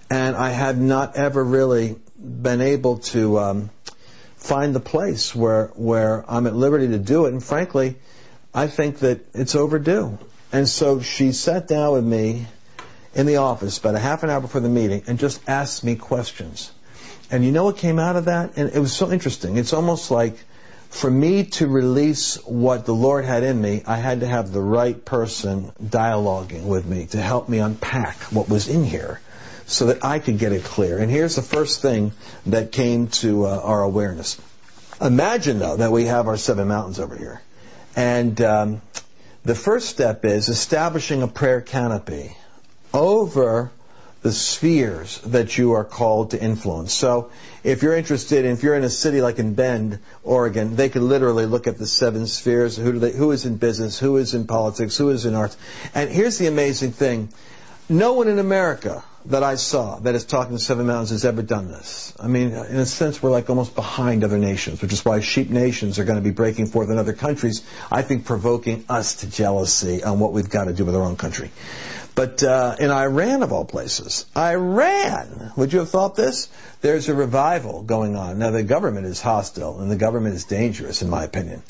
And 0.08 0.36
I 0.36 0.50
have 0.50 0.80
not 0.80 1.16
ever 1.16 1.42
really 1.42 1.96
been 2.16 2.60
able 2.60 2.98
to 2.98 3.38
um, 3.38 3.70
find 4.36 4.74
the 4.74 4.80
place 4.80 5.34
where, 5.34 5.66
where 5.74 6.24
I'm 6.30 6.46
at 6.46 6.54
liberty 6.54 6.88
to 6.88 6.98
do 6.98 7.26
it. 7.26 7.32
And 7.32 7.42
frankly, 7.42 7.96
I 8.54 8.68
think 8.68 9.00
that 9.00 9.26
it's 9.34 9.56
overdue. 9.56 10.18
And 10.52 10.68
so 10.68 11.00
she 11.00 11.32
sat 11.32 11.66
down 11.66 11.94
with 11.94 12.04
me 12.04 12.46
in 13.14 13.26
the 13.26 13.36
office 13.38 13.78
about 13.78 13.96
a 13.96 13.98
half 13.98 14.22
an 14.22 14.30
hour 14.30 14.40
before 14.40 14.60
the 14.60 14.68
meeting 14.68 15.02
and 15.08 15.18
just 15.18 15.40
asked 15.48 15.82
me 15.82 15.96
questions. 15.96 16.70
And 17.34 17.44
you 17.44 17.50
know 17.50 17.64
what 17.64 17.78
came 17.78 17.98
out 17.98 18.14
of 18.14 18.26
that? 18.26 18.52
And 18.56 18.70
it 18.72 18.78
was 18.78 18.92
so 18.92 19.10
interesting. 19.10 19.56
It's 19.56 19.72
almost 19.72 20.12
like 20.12 20.36
for 20.90 21.10
me 21.10 21.46
to 21.58 21.66
release 21.66 22.36
what 22.44 22.86
the 22.86 22.94
Lord 22.94 23.24
had 23.24 23.42
in 23.42 23.60
me, 23.60 23.82
I 23.84 23.96
had 23.96 24.20
to 24.20 24.26
have 24.28 24.52
the 24.52 24.60
right 24.60 25.04
person 25.04 25.72
dialoguing 25.82 26.62
with 26.62 26.86
me 26.86 27.06
to 27.06 27.20
help 27.20 27.48
me 27.48 27.58
unpack 27.58 28.18
what 28.30 28.48
was 28.48 28.68
in 28.68 28.84
here 28.84 29.20
so 29.66 29.86
that 29.86 30.04
I 30.04 30.20
could 30.20 30.38
get 30.38 30.52
it 30.52 30.62
clear. 30.62 30.98
And 30.98 31.10
here's 31.10 31.34
the 31.34 31.42
first 31.42 31.82
thing 31.82 32.12
that 32.46 32.70
came 32.70 33.08
to 33.08 33.46
uh, 33.46 33.60
our 33.64 33.82
awareness. 33.82 34.40
Imagine, 35.00 35.58
though, 35.58 35.78
that 35.78 35.90
we 35.90 36.04
have 36.04 36.28
our 36.28 36.36
seven 36.36 36.68
mountains 36.68 37.00
over 37.00 37.16
here. 37.16 37.42
And 37.96 38.40
um, 38.42 38.80
the 39.42 39.56
first 39.56 39.88
step 39.88 40.24
is 40.24 40.48
establishing 40.48 41.22
a 41.24 41.26
prayer 41.26 41.60
canopy 41.60 42.36
over 42.92 43.72
the 44.24 44.32
spheres 44.32 45.18
that 45.26 45.58
you 45.58 45.72
are 45.72 45.84
called 45.84 46.30
to 46.30 46.42
influence. 46.42 46.94
So 46.94 47.30
if 47.62 47.82
you're 47.82 47.94
interested, 47.94 48.46
if 48.46 48.62
you're 48.62 48.74
in 48.74 48.82
a 48.82 48.88
city 48.88 49.20
like 49.20 49.38
in 49.38 49.52
Bend, 49.52 49.98
Oregon, 50.22 50.76
they 50.76 50.88
could 50.88 51.02
literally 51.02 51.44
look 51.44 51.66
at 51.66 51.76
the 51.76 51.86
seven 51.86 52.26
spheres. 52.26 52.74
Who, 52.74 52.98
they, 52.98 53.12
who 53.12 53.32
is 53.32 53.44
in 53.44 53.58
business? 53.58 53.98
Who 53.98 54.16
is 54.16 54.32
in 54.32 54.46
politics? 54.46 54.96
Who 54.96 55.10
is 55.10 55.26
in 55.26 55.34
arts? 55.34 55.58
And 55.94 56.08
here's 56.08 56.38
the 56.38 56.46
amazing 56.46 56.92
thing. 56.92 57.28
No 57.90 58.14
one 58.14 58.28
in 58.28 58.38
America 58.38 59.04
that 59.26 59.42
I 59.42 59.56
saw 59.56 59.98
that 60.00 60.14
is 60.14 60.24
talking 60.24 60.56
to 60.56 60.62
Seven 60.62 60.86
Mountains 60.86 61.10
has 61.10 61.26
ever 61.26 61.42
done 61.42 61.68
this. 61.68 62.14
I 62.18 62.26
mean, 62.26 62.52
in 62.52 62.76
a 62.76 62.86
sense, 62.86 63.22
we're 63.22 63.30
like 63.30 63.50
almost 63.50 63.74
behind 63.74 64.24
other 64.24 64.38
nations, 64.38 64.80
which 64.80 64.94
is 64.94 65.04
why 65.04 65.20
sheep 65.20 65.50
nations 65.50 65.98
are 65.98 66.04
going 66.04 66.16
to 66.16 66.24
be 66.24 66.30
breaking 66.30 66.68
forth 66.68 66.88
in 66.88 66.96
other 66.96 67.12
countries, 67.12 67.62
I 67.92 68.00
think 68.00 68.24
provoking 68.24 68.86
us 68.88 69.16
to 69.16 69.30
jealousy 69.30 70.02
on 70.02 70.18
what 70.18 70.32
we've 70.32 70.48
got 70.48 70.64
to 70.64 70.72
do 70.72 70.86
with 70.86 70.94
our 70.94 71.02
own 71.02 71.16
country. 71.16 71.50
But 72.14 72.44
uh, 72.44 72.76
in 72.78 72.90
Iran, 72.90 73.42
of 73.42 73.52
all 73.52 73.64
places, 73.64 74.24
Iran, 74.36 75.52
would 75.56 75.72
you 75.72 75.80
have 75.80 75.90
thought 75.90 76.14
this? 76.14 76.48
There's 76.80 77.08
a 77.08 77.14
revival 77.14 77.82
going 77.82 78.14
on. 78.14 78.38
Now, 78.38 78.50
the 78.50 78.62
government 78.62 79.06
is 79.06 79.20
hostile, 79.20 79.80
and 79.80 79.90
the 79.90 79.96
government 79.96 80.36
is 80.36 80.44
dangerous, 80.44 81.02
in 81.02 81.10
my 81.10 81.24
opinion. 81.24 81.62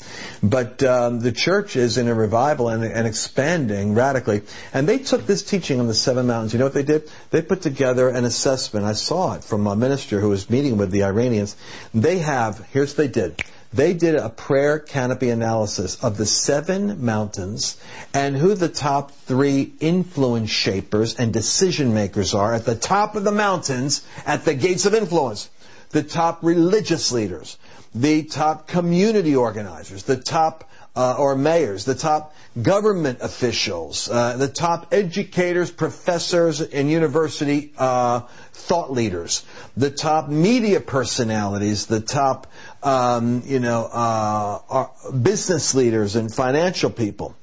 But 0.43 0.83
um, 0.83 1.19
the 1.19 1.31
church 1.31 1.75
is 1.75 1.97
in 1.97 2.07
a 2.07 2.13
revival 2.13 2.69
and, 2.69 2.83
and 2.83 3.07
expanding 3.07 3.95
radically. 3.95 4.43
And 4.71 4.87
they 4.87 4.99
took 4.99 5.25
this 5.25 5.41
teaching 5.41 5.79
on 5.79 5.87
the 5.87 5.95
seven 5.95 6.27
mountains. 6.27 6.53
You 6.53 6.59
know 6.59 6.65
what 6.65 6.75
they 6.75 6.83
did? 6.83 7.09
They 7.31 7.41
put 7.41 7.61
together 7.61 8.09
an 8.09 8.25
assessment. 8.25 8.85
I 8.85 8.93
saw 8.93 9.33
it 9.35 9.43
from 9.43 9.65
a 9.65 9.75
minister 9.75 10.19
who 10.19 10.29
was 10.29 10.49
meeting 10.49 10.77
with 10.77 10.91
the 10.91 11.05
Iranians. 11.05 11.55
They 11.93 12.19
have, 12.19 12.59
here's 12.71 12.91
what 12.91 12.97
they 12.97 13.07
did 13.07 13.41
they 13.73 13.93
did 13.93 14.15
a 14.15 14.29
prayer 14.29 14.79
canopy 14.79 15.29
analysis 15.29 16.03
of 16.03 16.17
the 16.17 16.25
seven 16.25 17.03
mountains 17.03 17.77
and 18.13 18.37
who 18.37 18.55
the 18.55 18.69
top 18.69 19.11
three 19.11 19.73
influence 19.79 20.49
shapers 20.49 21.15
and 21.15 21.33
decision 21.33 21.93
makers 21.93 22.33
are 22.33 22.53
at 22.53 22.65
the 22.65 22.75
top 22.75 23.15
of 23.15 23.23
the 23.23 23.31
mountains 23.31 24.05
at 24.25 24.45
the 24.45 24.53
gates 24.53 24.85
of 24.85 24.93
influence. 24.93 25.49
The 25.89 26.03
top 26.03 26.39
religious 26.41 27.11
leaders, 27.11 27.57
the 27.93 28.23
top 28.23 28.67
community 28.67 29.35
organizers, 29.35 30.03
the 30.03 30.17
top 30.17 30.69
uh, 30.95 31.15
or 31.17 31.35
mayors, 31.35 31.83
the 31.83 31.95
top 31.95 32.33
government 32.61 33.19
officials, 33.21 34.09
uh, 34.09 34.37
the 34.37 34.47
top 34.47 34.93
educators, 34.93 35.69
professors, 35.69 36.61
and 36.61 36.89
university 36.89 37.73
uh, 37.77 38.21
thought 38.53 38.91
leaders, 38.91 39.45
the 39.75 39.91
top 39.91 40.29
media 40.29 40.79
personalities, 40.79 41.87
the 41.87 41.99
top, 41.99 42.47
um, 42.85 43.41
you 43.45 43.59
know, 43.59 43.83
uh, 43.91 45.11
business 45.11 45.73
leaders 45.73 46.15
and 46.15 46.33
financial 46.33 46.89
people. 46.89 47.35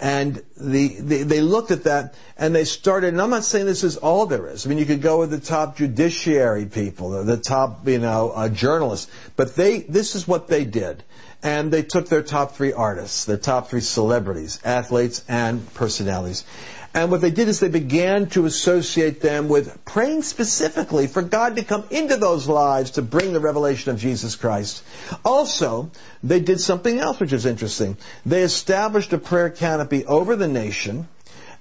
And 0.00 0.42
the, 0.56 0.88
the, 1.00 1.22
they 1.22 1.40
looked 1.40 1.70
at 1.70 1.84
that 1.84 2.14
and 2.36 2.54
they 2.54 2.64
started, 2.64 3.08
and 3.08 3.20
I'm 3.20 3.30
not 3.30 3.44
saying 3.44 3.66
this 3.66 3.84
is 3.84 3.96
all 3.96 4.26
there 4.26 4.46
is. 4.48 4.66
I 4.66 4.68
mean, 4.68 4.78
you 4.78 4.84
could 4.84 5.00
go 5.00 5.20
with 5.20 5.30
the 5.30 5.40
top 5.40 5.76
judiciary 5.76 6.66
people, 6.66 7.24
the 7.24 7.36
top, 7.36 7.86
you 7.88 7.98
know, 7.98 8.30
uh, 8.30 8.48
journalists, 8.48 9.10
but 9.36 9.54
they, 9.54 9.80
this 9.80 10.14
is 10.14 10.26
what 10.26 10.48
they 10.48 10.64
did 10.64 11.02
and 11.42 11.70
they 11.70 11.82
took 11.82 12.08
their 12.08 12.22
top 12.22 12.56
three 12.56 12.72
artists, 12.72 13.26
their 13.26 13.36
top 13.36 13.68
three 13.68 13.80
celebrities, 13.80 14.58
athletes, 14.64 15.24
and 15.28 15.72
personalities. 15.74 16.44
And 16.96 17.10
what 17.10 17.20
they 17.20 17.30
did 17.30 17.48
is 17.48 17.60
they 17.60 17.68
began 17.68 18.28
to 18.30 18.46
associate 18.46 19.20
them 19.20 19.48
with 19.48 19.84
praying 19.84 20.22
specifically 20.22 21.06
for 21.06 21.20
God 21.20 21.56
to 21.56 21.62
come 21.62 21.84
into 21.90 22.16
those 22.16 22.48
lives 22.48 22.92
to 22.92 23.02
bring 23.02 23.34
the 23.34 23.38
revelation 23.38 23.92
of 23.92 24.00
Jesus 24.00 24.34
Christ. 24.34 24.82
Also, 25.22 25.90
they 26.22 26.40
did 26.40 26.58
something 26.58 26.98
else 26.98 27.20
which 27.20 27.34
is 27.34 27.44
interesting. 27.44 27.98
They 28.24 28.40
established 28.40 29.12
a 29.12 29.18
prayer 29.18 29.50
canopy 29.50 30.06
over 30.06 30.36
the 30.36 30.48
nation, 30.48 31.06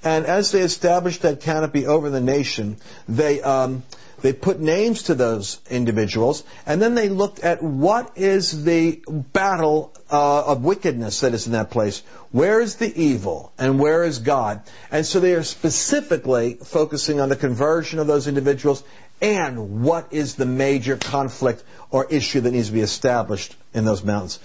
and 0.05 0.25
as 0.25 0.53
they 0.53 0.61
established 0.61 1.23
that 1.23 1.41
canopy 1.41 1.85
over 1.85 2.09
the 2.09 2.21
nation, 2.21 2.77
they 3.09 3.41
um, 3.41 3.83
they 4.25 4.33
put 4.33 4.59
names 4.59 5.03
to 5.03 5.13
those 5.13 5.59
individuals, 5.69 6.43
and 6.65 6.81
then 6.81 6.95
they 6.95 7.09
looked 7.09 7.41
at 7.41 7.61
what 7.61 8.17
is 8.17 8.63
the 8.63 9.03
battle 9.07 9.93
uh, 10.09 10.45
of 10.45 10.63
wickedness 10.63 11.19
that 11.19 11.35
is 11.35 11.45
in 11.45 11.51
that 11.51 11.69
place. 11.69 12.01
Where 12.31 12.59
is 12.59 12.77
the 12.77 12.91
evil, 12.99 13.51
and 13.59 13.79
where 13.79 14.03
is 14.03 14.17
God? 14.17 14.63
And 14.89 15.05
so 15.05 15.19
they 15.19 15.35
are 15.35 15.43
specifically 15.43 16.55
focusing 16.55 17.19
on 17.19 17.29
the 17.29 17.35
conversion 17.35 17.99
of 17.99 18.07
those 18.07 18.27
individuals 18.27 18.83
and 19.21 19.83
what 19.83 20.07
is 20.11 20.33
the 20.33 20.47
major 20.47 20.97
conflict 20.97 21.63
or 21.91 22.05
issue 22.05 22.41
that 22.41 22.51
needs 22.51 22.69
to 22.69 22.73
be 22.73 22.81
established 22.81 23.55
in 23.75 23.85
those 23.85 24.03
mountains. 24.03 24.39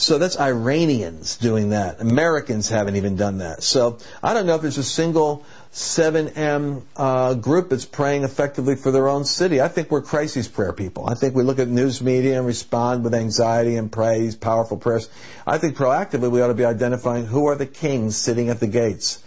So 0.00 0.16
that's 0.16 0.40
Iranians 0.40 1.36
doing 1.36 1.70
that. 1.70 2.00
Americans 2.00 2.70
haven't 2.70 2.96
even 2.96 3.16
done 3.16 3.38
that. 3.38 3.62
So 3.62 3.98
I 4.22 4.32
don't 4.32 4.46
know 4.46 4.54
if 4.54 4.62
there's 4.62 4.78
a 4.78 4.82
single 4.82 5.44
7M 5.74 6.82
uh, 6.96 7.34
group 7.34 7.68
that's 7.68 7.84
praying 7.84 8.24
effectively 8.24 8.76
for 8.76 8.92
their 8.92 9.08
own 9.08 9.26
city. 9.26 9.60
I 9.60 9.68
think 9.68 9.90
we're 9.90 10.00
crisis 10.00 10.48
prayer 10.48 10.72
people. 10.72 11.06
I 11.06 11.12
think 11.14 11.34
we 11.34 11.42
look 11.42 11.58
at 11.58 11.68
news 11.68 12.00
media 12.00 12.38
and 12.38 12.46
respond 12.46 13.04
with 13.04 13.12
anxiety 13.12 13.76
and 13.76 13.92
praise, 13.92 14.36
powerful 14.36 14.78
prayers. 14.78 15.06
I 15.46 15.58
think 15.58 15.76
proactively 15.76 16.30
we 16.30 16.40
ought 16.40 16.48
to 16.48 16.54
be 16.54 16.64
identifying 16.64 17.26
who 17.26 17.48
are 17.48 17.54
the 17.54 17.66
kings 17.66 18.16
sitting 18.16 18.48
at 18.48 18.58
the 18.58 18.68
gates. 18.68 19.22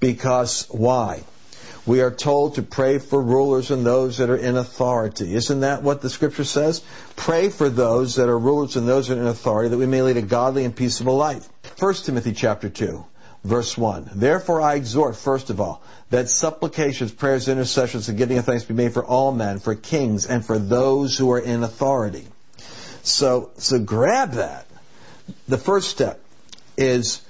Because 0.00 0.66
why? 0.70 1.22
We 1.86 2.00
are 2.00 2.10
told 2.10 2.56
to 2.56 2.62
pray 2.62 2.98
for 2.98 3.22
rulers 3.22 3.70
and 3.70 3.86
those 3.86 4.18
that 4.18 4.28
are 4.28 4.36
in 4.36 4.56
authority. 4.56 5.34
Isn't 5.34 5.60
that 5.60 5.82
what 5.82 6.02
the 6.02 6.10
scripture 6.10 6.44
says? 6.44 6.82
Pray 7.14 7.48
for 7.48 7.68
those 7.68 8.16
that 8.16 8.28
are 8.28 8.38
rulers 8.38 8.74
and 8.74 8.88
those 8.88 9.08
that 9.08 9.18
are 9.18 9.22
in 9.22 9.28
authority 9.28 9.68
that 9.68 9.78
we 9.78 9.86
may 9.86 10.02
lead 10.02 10.16
a 10.16 10.22
godly 10.22 10.64
and 10.64 10.74
peaceable 10.74 11.16
life. 11.16 11.48
1 11.78 11.94
Timothy 11.94 12.32
chapter 12.32 12.68
2 12.68 13.04
verse 13.46 13.78
1. 13.78 14.10
Therefore 14.14 14.60
I 14.60 14.74
exhort, 14.74 15.16
first 15.16 15.50
of 15.50 15.60
all, 15.60 15.82
that 16.10 16.28
supplications, 16.28 17.12
prayers, 17.12 17.48
intercessions, 17.48 18.08
and 18.08 18.18
giving 18.18 18.38
of 18.38 18.44
thanks 18.44 18.64
be 18.64 18.74
made 18.74 18.92
for 18.92 19.04
all 19.04 19.32
men, 19.32 19.58
for 19.58 19.74
kings, 19.74 20.26
and 20.26 20.44
for 20.44 20.58
those 20.58 21.16
who 21.16 21.30
are 21.32 21.38
in 21.38 21.62
authority. 21.62 22.26
So, 23.02 23.50
so 23.56 23.78
grab 23.78 24.32
that. 24.32 24.66
The 25.48 25.58
first 25.58 25.90
step 25.90 26.20
is 26.76 27.20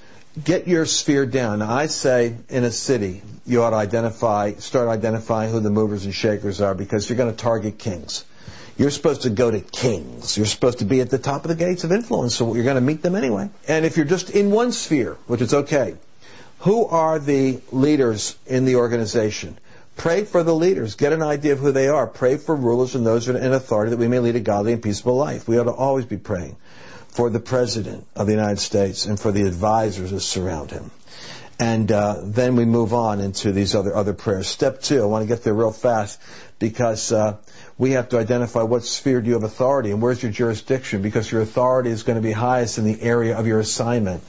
get 0.43 0.69
your 0.69 0.87
sphere 0.87 1.27
down. 1.27 1.61
Now, 1.61 1.71
I 1.71 1.87
say 1.87 2.37
in 2.49 2.65
a 2.65 2.71
city, 2.71 3.23
you 3.47 3.63
ought 3.63 3.71
to 3.71 3.77
identify, 3.77 4.55
start 4.55 4.89
identifying 4.89 5.51
who 5.51 5.61
the 5.61 5.71
movers 5.71 6.05
and 6.05 6.15
shakers 6.15 6.61
are 6.61 6.75
because 6.75 7.09
you're 7.09 7.17
going 7.17 7.35
to 7.35 7.37
target 7.37 7.79
kings. 7.79 8.25
You're 8.77 8.91
supposed 8.91 9.23
to 9.23 9.31
go 9.31 9.51
to 9.51 9.61
kings. 9.61 10.37
You're 10.37 10.47
supposed 10.47 10.81
to 10.81 10.85
be 10.85 11.01
at 11.01 11.09
the 11.09 11.19
top 11.19 11.45
of 11.45 11.49
the 11.49 11.55
gates 11.55 11.85
of 11.85 11.93
influence, 11.93 12.37
so 12.37 12.55
you're 12.55 12.65
going 12.65 12.77
to 12.77 12.83
meet 12.83 13.01
them 13.01 13.15
anyway. 13.15 13.49
And 13.67 13.87
if 13.87 13.97
you're 13.97 14.05
just 14.05 14.29
in 14.31 14.51
one 14.51 14.73
sphere, 14.73 15.17
which 15.27 15.41
is 15.41 15.55
okay, 15.55 15.97
who 16.61 16.87
are 16.87 17.19
the 17.19 17.61
leaders 17.73 18.37
in 18.47 18.67
the 18.67 18.77
organization? 18.77 19.57
Pray 19.97 20.25
for 20.25 20.43
the 20.43 20.55
leaders. 20.55 20.95
Get 20.95 21.15
an 21.15 21.23
idea 21.23 21.55
of 21.55 21.59
who 21.59 21.73
they 21.73 21.89
are. 21.89 22.07
Pray 22.07 22.37
for 22.37 22.55
rulers 22.55 22.95
and 22.95 23.07
those 23.07 23.29
are 23.29 23.37
in 23.37 23.55
authority 23.55 23.91
that 23.91 23.97
we 23.97 24.09
may 24.09 24.19
lead 24.19 24.37
a 24.37 24.41
godly 24.41 24.75
and 24.75 24.83
peaceful 24.83 25.17
life. 25.17 25.49
We 25.49 25.59
ought 25.59 25.65
to 25.65 25.73
always 25.73 26.05
be 26.05 26.19
praying 26.19 26.57
for 27.17 27.31
the 27.31 27.41
President 27.41 28.07
of 28.15 28.27
the 28.27 28.33
United 28.33 28.59
States 28.59 29.07
and 29.07 29.19
for 29.19 29.33
the 29.33 29.47
advisors 29.47 30.11
that 30.11 30.21
surround 30.21 30.71
him. 30.71 30.91
And 31.59 31.91
uh, 31.91 32.21
then 32.23 32.57
we 32.57 32.67
move 32.67 32.93
on 32.93 33.21
into 33.21 33.53
these 33.53 33.75
other 33.75 33.97
other 33.97 34.13
prayers. 34.13 34.47
Step 34.47 34.83
two, 34.83 35.03
I 35.03 35.07
want 35.07 35.23
to 35.23 35.27
get 35.27 35.43
there 35.43 35.55
real 35.55 35.73
fast 35.73 36.21
because 36.59 37.13
uh, 37.13 37.39
we 37.79 37.93
have 37.93 38.11
to 38.11 38.19
identify 38.19 38.63
what 38.63 38.85
sphere 38.85 39.23
do 39.23 39.29
you 39.29 39.33
have 39.35 39.45
authority 39.45 39.91
and 39.91 40.03
where's 40.03 40.23
your 40.23 40.31
jurisdiction 40.31 41.01
because 41.01 41.33
your 41.33 41.41
authority 41.41 41.89
is 41.89 42.03
going 42.03 42.17
to 42.17 42.23
be 42.23 42.33
highest 42.33 42.77
in 42.77 42.85
the 42.85 43.01
area 43.01 43.39
of 43.39 43.47
your 43.47 43.61
assignment. 43.61 44.23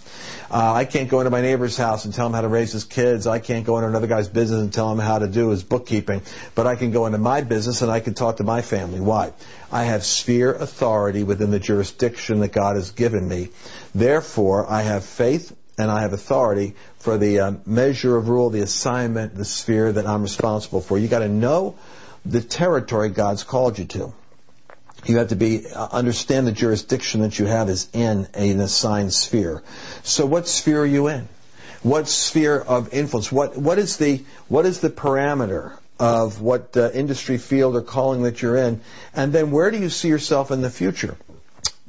Uh, 0.50 0.74
I 0.74 0.86
can't 0.86 1.10
go 1.10 1.20
into 1.20 1.30
my 1.30 1.42
neighbor's 1.42 1.76
house 1.76 2.06
and 2.06 2.14
tell 2.14 2.26
him 2.28 2.34
how 2.34 2.42
to 2.42 2.48
raise 2.48 2.72
his 2.72 2.86
kids. 2.86 3.28
I 3.28 3.40
can't 3.40 3.66
go 3.66 3.78
into 3.78 3.90
another 3.90 4.08
guy's 4.08 4.30
business 4.30 4.62
and 4.62 4.72
tell 4.72 4.92
him 4.92 5.00
how 5.00 5.20
to 5.20 5.28
do 5.28 5.50
his 5.50 5.64
bookkeeping. 5.64 6.22
But 6.56 6.68
I 6.68 6.76
can 6.76 6.92
go 6.92 7.06
into 7.06 7.18
my 7.18 7.42
business 7.42 7.82
and 7.82 7.92
I 7.92 8.00
can 8.00 8.14
talk 8.14 8.38
to 8.38 8.44
my 8.44 8.62
family. 8.62 9.02
Why? 9.02 9.34
I 9.72 9.84
have 9.86 10.06
sphere 10.06 10.54
authority 10.54 11.24
within 11.24 11.52
the 11.52 11.60
jurisdiction 11.60 12.40
that 12.40 12.54
God 12.54 12.76
has 12.78 12.92
given 12.92 13.28
me. 13.28 13.50
Therefore, 13.94 14.70
I 14.70 14.84
have 14.84 15.04
faith 15.04 15.54
and 15.78 15.92
I 15.92 16.02
have 16.02 16.14
authority 16.14 16.76
for 17.00 17.18
the 17.18 17.40
uh, 17.40 17.52
measure 17.66 18.16
of 18.16 18.30
rule, 18.30 18.50
the 18.50 18.62
assignment, 18.62 19.36
the 19.36 19.46
sphere 19.46 19.92
that 19.92 20.08
I'm 20.08 20.24
responsible 20.24 20.82
for. 20.82 20.98
You 20.98 21.08
got 21.08 21.20
to 21.20 21.30
know 21.30 21.76
the 22.26 22.42
territory 22.42 23.10
God's 23.10 23.44
called 23.44 23.78
you 23.78 23.86
to. 23.86 24.14
You 25.08 25.18
have 25.18 25.30
to 25.30 25.36
be 25.36 25.66
uh, 25.66 25.88
understand 25.92 26.48
the 26.48 26.52
jurisdiction 26.52 27.22
that 27.22 27.40
you 27.40 27.46
have 27.46 27.70
is 27.70 27.88
in 27.94 28.28
an 28.34 28.60
assigned 28.60 29.14
sphere. 29.14 29.64
So, 30.04 30.26
what 30.26 30.48
sphere 30.48 30.82
are 30.82 30.86
you 30.86 31.08
in? 31.08 31.30
What 31.82 32.10
sphere 32.10 32.60
of 32.60 32.94
influence? 32.94 33.32
What 33.32 33.58
what 33.58 33.80
is 33.80 33.98
the 33.98 34.24
what 34.50 34.66
is 34.66 34.82
the 34.82 34.90
parameter 34.90 35.78
of 35.98 36.42
what 36.42 36.76
uh, 36.76 36.92
industry 36.92 37.38
field 37.38 37.76
or 37.76 37.82
calling 37.82 38.24
that 38.24 38.42
you're 38.42 38.58
in? 38.58 38.82
And 39.16 39.32
then, 39.32 39.52
where 39.52 39.72
do 39.72 39.78
you 39.78 39.90
see 39.90 40.10
yourself 40.10 40.52
in 40.52 40.62
the 40.62 40.70
future? 40.70 41.16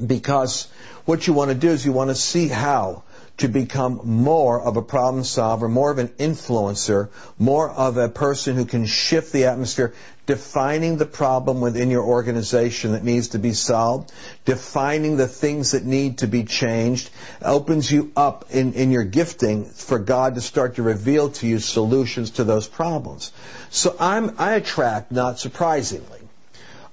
Because 0.04 0.68
what 1.04 1.26
you 1.26 1.32
want 1.32 1.50
to 1.50 1.56
do 1.56 1.70
is 1.70 1.84
you 1.84 1.92
want 1.92 2.10
to 2.10 2.14
see 2.14 2.46
how 2.46 3.02
to 3.38 3.48
become 3.48 4.00
more 4.04 4.60
of 4.60 4.76
a 4.76 4.82
problem 4.82 5.24
solver, 5.24 5.68
more 5.68 5.90
of 5.90 5.98
an 5.98 6.08
influencer, 6.08 7.08
more 7.38 7.70
of 7.70 7.96
a 7.96 8.08
person 8.08 8.56
who 8.56 8.64
can 8.64 8.84
shift 8.84 9.32
the 9.32 9.46
atmosphere, 9.46 9.94
defining 10.28 10.98
the 10.98 11.06
problem 11.06 11.62
within 11.62 11.90
your 11.90 12.04
organization 12.04 12.92
that 12.92 13.02
needs 13.02 13.28
to 13.28 13.38
be 13.38 13.54
solved, 13.54 14.12
defining 14.44 15.16
the 15.16 15.26
things 15.26 15.70
that 15.70 15.86
need 15.86 16.18
to 16.18 16.26
be 16.26 16.44
changed, 16.44 17.08
opens 17.40 17.90
you 17.90 18.12
up 18.14 18.44
in, 18.50 18.74
in 18.74 18.92
your 18.92 19.04
gifting 19.04 19.64
for 19.64 19.98
God 19.98 20.34
to 20.34 20.42
start 20.42 20.74
to 20.74 20.82
reveal 20.82 21.30
to 21.30 21.46
you 21.46 21.58
solutions 21.58 22.32
to 22.32 22.44
those 22.44 22.68
problems. 22.68 23.32
So 23.70 23.96
I'm, 23.98 24.34
I 24.38 24.56
attract, 24.56 25.10
not 25.10 25.38
surprisingly, 25.38 26.17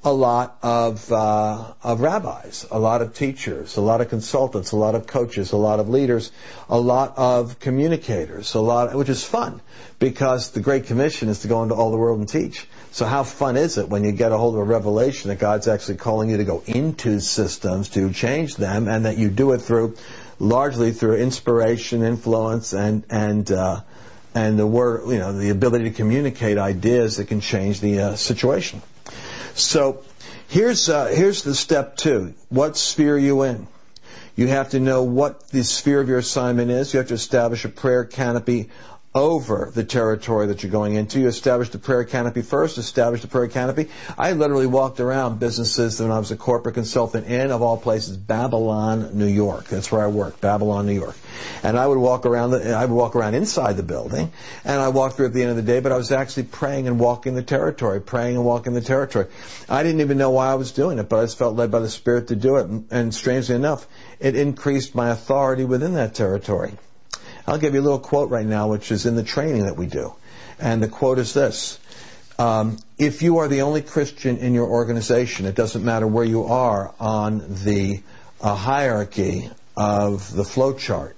a 0.06 0.14
lot 0.14 0.60
of, 0.62 1.12
uh, 1.12 1.74
of 1.82 2.00
rabbis, 2.00 2.68
a 2.70 2.78
lot 2.78 3.02
of 3.02 3.16
teachers, 3.16 3.76
a 3.76 3.82
lot 3.82 4.02
of 4.02 4.10
consultants, 4.10 4.72
a 4.72 4.76
lot 4.76 4.94
of 4.94 5.08
coaches, 5.08 5.52
a 5.52 5.58
lot 5.58 5.80
of 5.80 5.90
leaders, 5.90 6.32
a 6.70 6.80
lot 6.80 7.16
of 7.18 7.60
communicators, 7.60 8.54
a 8.54 8.60
lot, 8.60 8.94
which 8.94 9.10
is 9.10 9.24
fun 9.24 9.60
because 9.98 10.52
the 10.52 10.60
Great 10.60 10.86
Commission 10.86 11.28
is 11.28 11.40
to 11.40 11.48
go 11.48 11.64
into 11.64 11.74
all 11.74 11.90
the 11.90 11.98
world 11.98 12.20
and 12.20 12.30
teach. 12.30 12.68
So 12.92 13.06
how 13.06 13.24
fun 13.24 13.58
is 13.58 13.80
it 13.80 13.90
when 13.90 14.04
you 14.04 14.12
get 14.12 14.32
a 14.32 14.38
hold 14.38 14.54
of 14.54 14.60
a 14.60 14.64
revelation 14.64 15.30
that 15.30 15.40
God's 15.40 15.68
actually 15.68 15.98
calling 15.98 16.30
you 16.30 16.38
to 16.38 16.44
go 16.44 16.62
into 16.68 17.20
systems 17.20 17.90
to 17.90 18.14
change 18.14 18.58
them 18.58 18.88
and 18.88 19.06
that 19.06 19.18
you 19.18 19.30
do 19.30 19.54
it 19.54 19.58
through, 19.58 19.98
largely 20.38 20.92
through 20.92 21.16
inspiration, 21.16 22.04
influence, 22.04 22.74
and, 22.74 23.04
and, 23.10 23.52
uh, 23.52 23.82
and 24.36 24.60
the 24.60 24.68
word, 24.68 25.10
you 25.10 25.18
know, 25.18 25.34
the 25.34 25.50
ability 25.50 25.86
to 25.86 25.92
communicate 25.92 26.60
ideas 26.60 27.18
that 27.18 27.28
can 27.28 27.42
change 27.42 27.82
the 27.82 28.02
uh, 28.02 28.16
situation. 28.16 28.84
So 29.56 30.04
here's 30.50 30.90
uh, 30.90 31.06
here's 31.06 31.44
the 31.44 31.56
step 31.56 31.98
two. 31.98 32.34
What 32.50 32.78
sphere 32.78 33.16
are 33.16 33.18
you 33.18 33.44
in? 33.44 33.68
You 34.36 34.48
have 34.48 34.72
to 34.72 34.82
know 34.82 35.04
what 35.04 35.48
the 35.50 35.64
sphere 35.64 36.02
of 36.02 36.10
your 36.10 36.18
assignment 36.18 36.70
is. 36.70 36.94
You 36.94 37.00
have 37.00 37.08
to 37.08 37.14
establish 37.14 37.64
a 37.64 37.70
prayer 37.70 38.04
canopy 38.04 38.70
over 39.16 39.72
the 39.74 39.84
territory 39.86 40.48
that 40.48 40.62
you're 40.62 40.72
going 40.72 40.96
into. 40.96 41.22
You 41.22 41.28
establish 41.28 41.70
the 41.70 41.80
prayer 41.80 42.04
canopy 42.04 42.42
first, 42.42 42.78
establish 42.78 43.22
the 43.22 43.30
prayer 43.30 43.48
canopy. 43.48 43.90
I 44.18 44.34
literally 44.34 44.68
walked 44.68 45.00
around 45.00 45.40
businesses 45.40 46.02
when 46.02 46.12
I 46.12 46.20
was 46.20 46.32
a 46.32 46.36
corporate 46.36 46.76
consultant 46.76 47.28
in, 47.28 47.50
of 47.50 47.62
all 47.62 47.78
places, 47.78 48.18
Babylon, 48.18 49.18
New 49.18 49.26
York. 49.26 49.70
That's 49.70 49.90
where 49.90 50.04
I 50.04 50.08
worked, 50.08 50.42
Babylon, 50.42 50.86
New 50.86 50.94
York. 50.94 51.16
And 51.64 51.80
I 51.80 51.88
would 51.88 51.98
walk 51.98 52.26
around, 52.26 52.52
the, 52.52 52.74
I 52.74 52.86
would 52.86 52.94
walk 52.94 53.16
around 53.16 53.36
inside 53.36 53.78
the 53.78 53.84
building, 53.84 54.34
and 54.66 54.82
I 54.82 54.90
walked 54.90 55.16
through 55.16 55.28
at 55.28 55.34
the 55.34 55.42
end 55.42 55.52
of 55.52 55.56
the 55.56 55.64
day, 55.64 55.80
but 55.80 55.94
I 55.94 55.98
was 55.98 56.12
actually 56.12 56.44
praying 56.44 56.88
and 56.88 57.00
walking 57.00 57.36
the 57.36 57.44
territory, 57.44 58.02
praying 58.02 58.36
and 58.36 58.44
walking 58.44 58.74
the 58.74 58.82
territory. 58.82 59.28
I 59.70 59.84
didn't 59.84 60.02
even 60.02 60.18
know 60.18 60.32
why 60.32 60.48
I 60.48 60.56
was 60.56 60.74
doing 60.74 61.00
it, 61.00 61.08
but 61.08 61.20
I 61.20 61.24
just 61.24 61.38
felt 61.38 61.56
led 61.56 61.72
by 61.72 61.80
the 61.80 61.90
Spirit 61.90 62.28
to 62.28 62.36
do 62.36 62.58
it. 62.58 62.68
And 62.92 63.16
strangely 63.16 63.56
enough, 63.56 63.88
it 64.20 64.36
increased 64.36 64.94
my 64.94 65.10
authority 65.10 65.64
within 65.64 65.94
that 65.94 66.16
territory. 66.16 66.74
I'll 67.48 67.58
give 67.58 67.74
you 67.74 67.82
a 67.82 67.84
little 67.84 68.00
quote 68.00 68.30
right 68.30 68.46
now, 68.46 68.70
which 68.70 68.92
is 68.92 69.06
in 69.06 69.16
the 69.16 69.24
training 69.24 69.66
that 69.66 69.78
we 69.78 69.86
do. 69.86 70.16
And 70.60 70.82
the 70.82 70.88
quote 70.88 71.20
is 71.20 71.34
this. 71.34 71.80
Um, 72.38 72.78
if 72.98 73.22
you 73.22 73.38
are 73.38 73.48
the 73.48 73.62
only 73.62 73.82
Christian 73.82 74.38
in 74.38 74.54
your 74.54 74.68
organization, 74.68 75.46
it 75.46 75.56
doesn't 75.56 75.86
matter 75.86 76.08
where 76.08 76.26
you 76.26 76.46
are 76.46 76.94
on 77.00 77.64
the 77.64 78.02
uh, 78.42 78.56
hierarchy 78.56 79.50
of 79.78 80.34
the 80.36 80.44
flow 80.44 80.74
chart, 80.74 81.16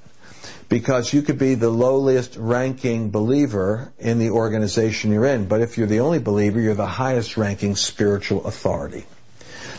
because 0.70 1.14
you 1.14 1.22
could 1.22 1.40
be 1.40 1.56
the 1.56 1.70
lowliest 1.70 2.36
ranking 2.36 3.10
believer 3.10 3.92
in 3.98 4.20
the 4.20 4.32
organization 4.32 5.12
you're 5.12 5.26
in, 5.26 5.48
but 5.48 5.62
if 5.62 5.78
you're 5.78 5.88
the 5.88 6.02
only 6.02 6.20
believer, 6.20 6.60
you're 6.60 6.76
the 6.76 6.86
highest 6.86 7.38
ranking 7.38 7.76
spiritual 7.76 8.46
authority. 8.46 9.06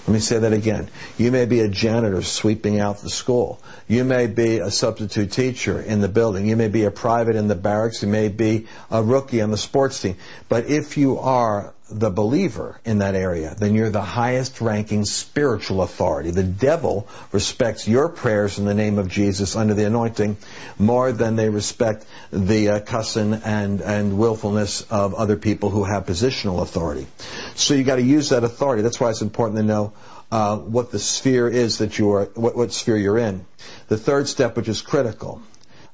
Let 0.08 0.14
me 0.14 0.20
say 0.20 0.38
that 0.38 0.54
again. 0.54 0.88
You 1.18 1.30
may 1.30 1.44
be 1.44 1.60
a 1.60 1.68
janitor 1.68 2.22
sweeping 2.22 2.80
out 2.80 3.02
the 3.02 3.10
school. 3.10 3.60
You 3.88 4.04
may 4.04 4.26
be 4.26 4.56
a 4.56 4.70
substitute 4.70 5.32
teacher 5.32 5.82
in 5.82 6.00
the 6.00 6.08
building. 6.08 6.46
You 6.46 6.56
may 6.56 6.68
be 6.68 6.84
a 6.84 6.90
private 6.90 7.36
in 7.36 7.46
the 7.46 7.54
barracks. 7.54 8.00
You 8.00 8.08
may 8.08 8.28
be 8.28 8.68
a 8.90 9.02
rookie 9.02 9.42
on 9.42 9.50
the 9.50 9.58
sports 9.58 10.00
team. 10.00 10.16
But 10.48 10.64
if 10.70 10.96
you 10.96 11.18
are 11.18 11.74
the 11.90 12.10
believer 12.10 12.80
in 12.84 12.98
that 12.98 13.14
area, 13.14 13.54
then 13.58 13.74
you're 13.74 13.90
the 13.90 14.02
highest 14.02 14.60
ranking 14.60 15.04
spiritual 15.04 15.82
authority. 15.82 16.30
The 16.30 16.42
devil 16.42 17.08
respects 17.32 17.88
your 17.88 18.08
prayers 18.08 18.58
in 18.58 18.64
the 18.64 18.74
name 18.74 18.98
of 18.98 19.08
Jesus 19.08 19.56
under 19.56 19.74
the 19.74 19.86
anointing 19.86 20.36
more 20.78 21.12
than 21.12 21.36
they 21.36 21.48
respect 21.48 22.04
the 22.30 22.68
uh, 22.68 22.80
cussing 22.80 23.34
and, 23.34 23.80
and 23.80 24.18
willfulness 24.18 24.82
of 24.90 25.14
other 25.14 25.36
people 25.36 25.70
who 25.70 25.84
have 25.84 26.06
positional 26.06 26.60
authority. 26.62 27.06
So 27.54 27.74
you 27.74 27.84
got 27.84 27.96
to 27.96 28.02
use 28.02 28.30
that 28.30 28.44
authority. 28.44 28.82
That's 28.82 29.00
why 29.00 29.10
it's 29.10 29.22
important 29.22 29.58
to 29.58 29.64
know 29.64 29.92
uh, 30.30 30.58
what 30.58 30.90
the 30.90 30.98
sphere 30.98 31.48
is 31.48 31.78
that 31.78 31.98
you 31.98 32.12
are, 32.12 32.24
what, 32.34 32.54
what 32.54 32.72
sphere 32.72 32.96
you're 32.96 33.18
in. 33.18 33.46
The 33.88 33.96
third 33.96 34.28
step, 34.28 34.56
which 34.56 34.68
is 34.68 34.82
critical, 34.82 35.42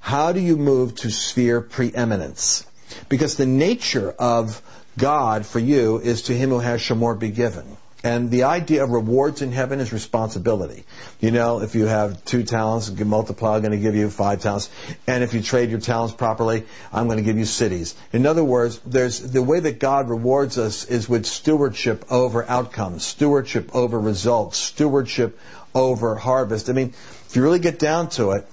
how 0.00 0.32
do 0.32 0.40
you 0.40 0.56
move 0.56 0.96
to 0.96 1.10
sphere 1.10 1.60
preeminence? 1.60 2.66
Because 3.08 3.36
the 3.36 3.46
nature 3.46 4.10
of 4.10 4.60
God 4.98 5.46
for 5.46 5.58
you 5.58 5.98
is 5.98 6.22
to 6.22 6.34
him 6.34 6.50
who 6.50 6.58
has 6.58 6.80
shall 6.80 6.96
more 6.96 7.14
be 7.14 7.30
given. 7.30 7.76
And 8.04 8.30
the 8.30 8.42
idea 8.44 8.84
of 8.84 8.90
rewards 8.90 9.40
in 9.40 9.50
heaven 9.50 9.80
is 9.80 9.90
responsibility. 9.90 10.84
You 11.20 11.30
know, 11.30 11.62
if 11.62 11.74
you 11.74 11.86
have 11.86 12.22
two 12.26 12.42
talents, 12.42 12.90
multiply, 12.90 13.56
I'm 13.56 13.62
going 13.62 13.72
to 13.72 13.78
give 13.78 13.94
you 13.94 14.10
five 14.10 14.42
talents. 14.42 14.68
And 15.06 15.24
if 15.24 15.32
you 15.32 15.40
trade 15.40 15.70
your 15.70 15.80
talents 15.80 16.14
properly, 16.14 16.66
I'm 16.92 17.06
going 17.06 17.16
to 17.16 17.24
give 17.24 17.38
you 17.38 17.46
cities. 17.46 17.94
In 18.12 18.26
other 18.26 18.44
words, 18.44 18.78
there's 18.84 19.20
the 19.20 19.42
way 19.42 19.58
that 19.60 19.78
God 19.78 20.10
rewards 20.10 20.58
us 20.58 20.84
is 20.84 21.08
with 21.08 21.24
stewardship 21.24 22.04
over 22.10 22.46
outcomes, 22.46 23.06
stewardship 23.06 23.74
over 23.74 23.98
results, 23.98 24.58
stewardship 24.58 25.38
over 25.74 26.14
harvest. 26.14 26.68
I 26.68 26.74
mean, 26.74 26.88
if 26.90 27.32
you 27.34 27.42
really 27.42 27.58
get 27.58 27.78
down 27.78 28.10
to 28.10 28.32
it, 28.32 28.46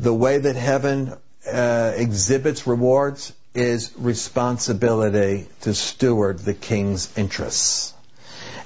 the 0.00 0.12
way 0.12 0.38
that 0.38 0.56
heaven 0.56 1.14
uh, 1.46 1.92
exhibits 1.94 2.66
rewards 2.66 3.32
is 3.54 3.92
responsibility 3.98 5.46
to 5.60 5.74
steward 5.74 6.38
the 6.38 6.54
king's 6.54 7.16
interests. 7.16 7.92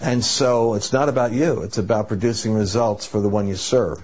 And 0.01 0.25
so 0.25 0.75
it's 0.75 0.93
not 0.93 1.09
about 1.09 1.33
you, 1.33 1.63
it's 1.63 1.79
about 1.79 2.09
producing 2.09 2.55
results 2.55 3.07
for 3.07 3.21
the 3.21 3.29
one 3.29 3.49
you 3.49 3.57
serve. 3.57 4.03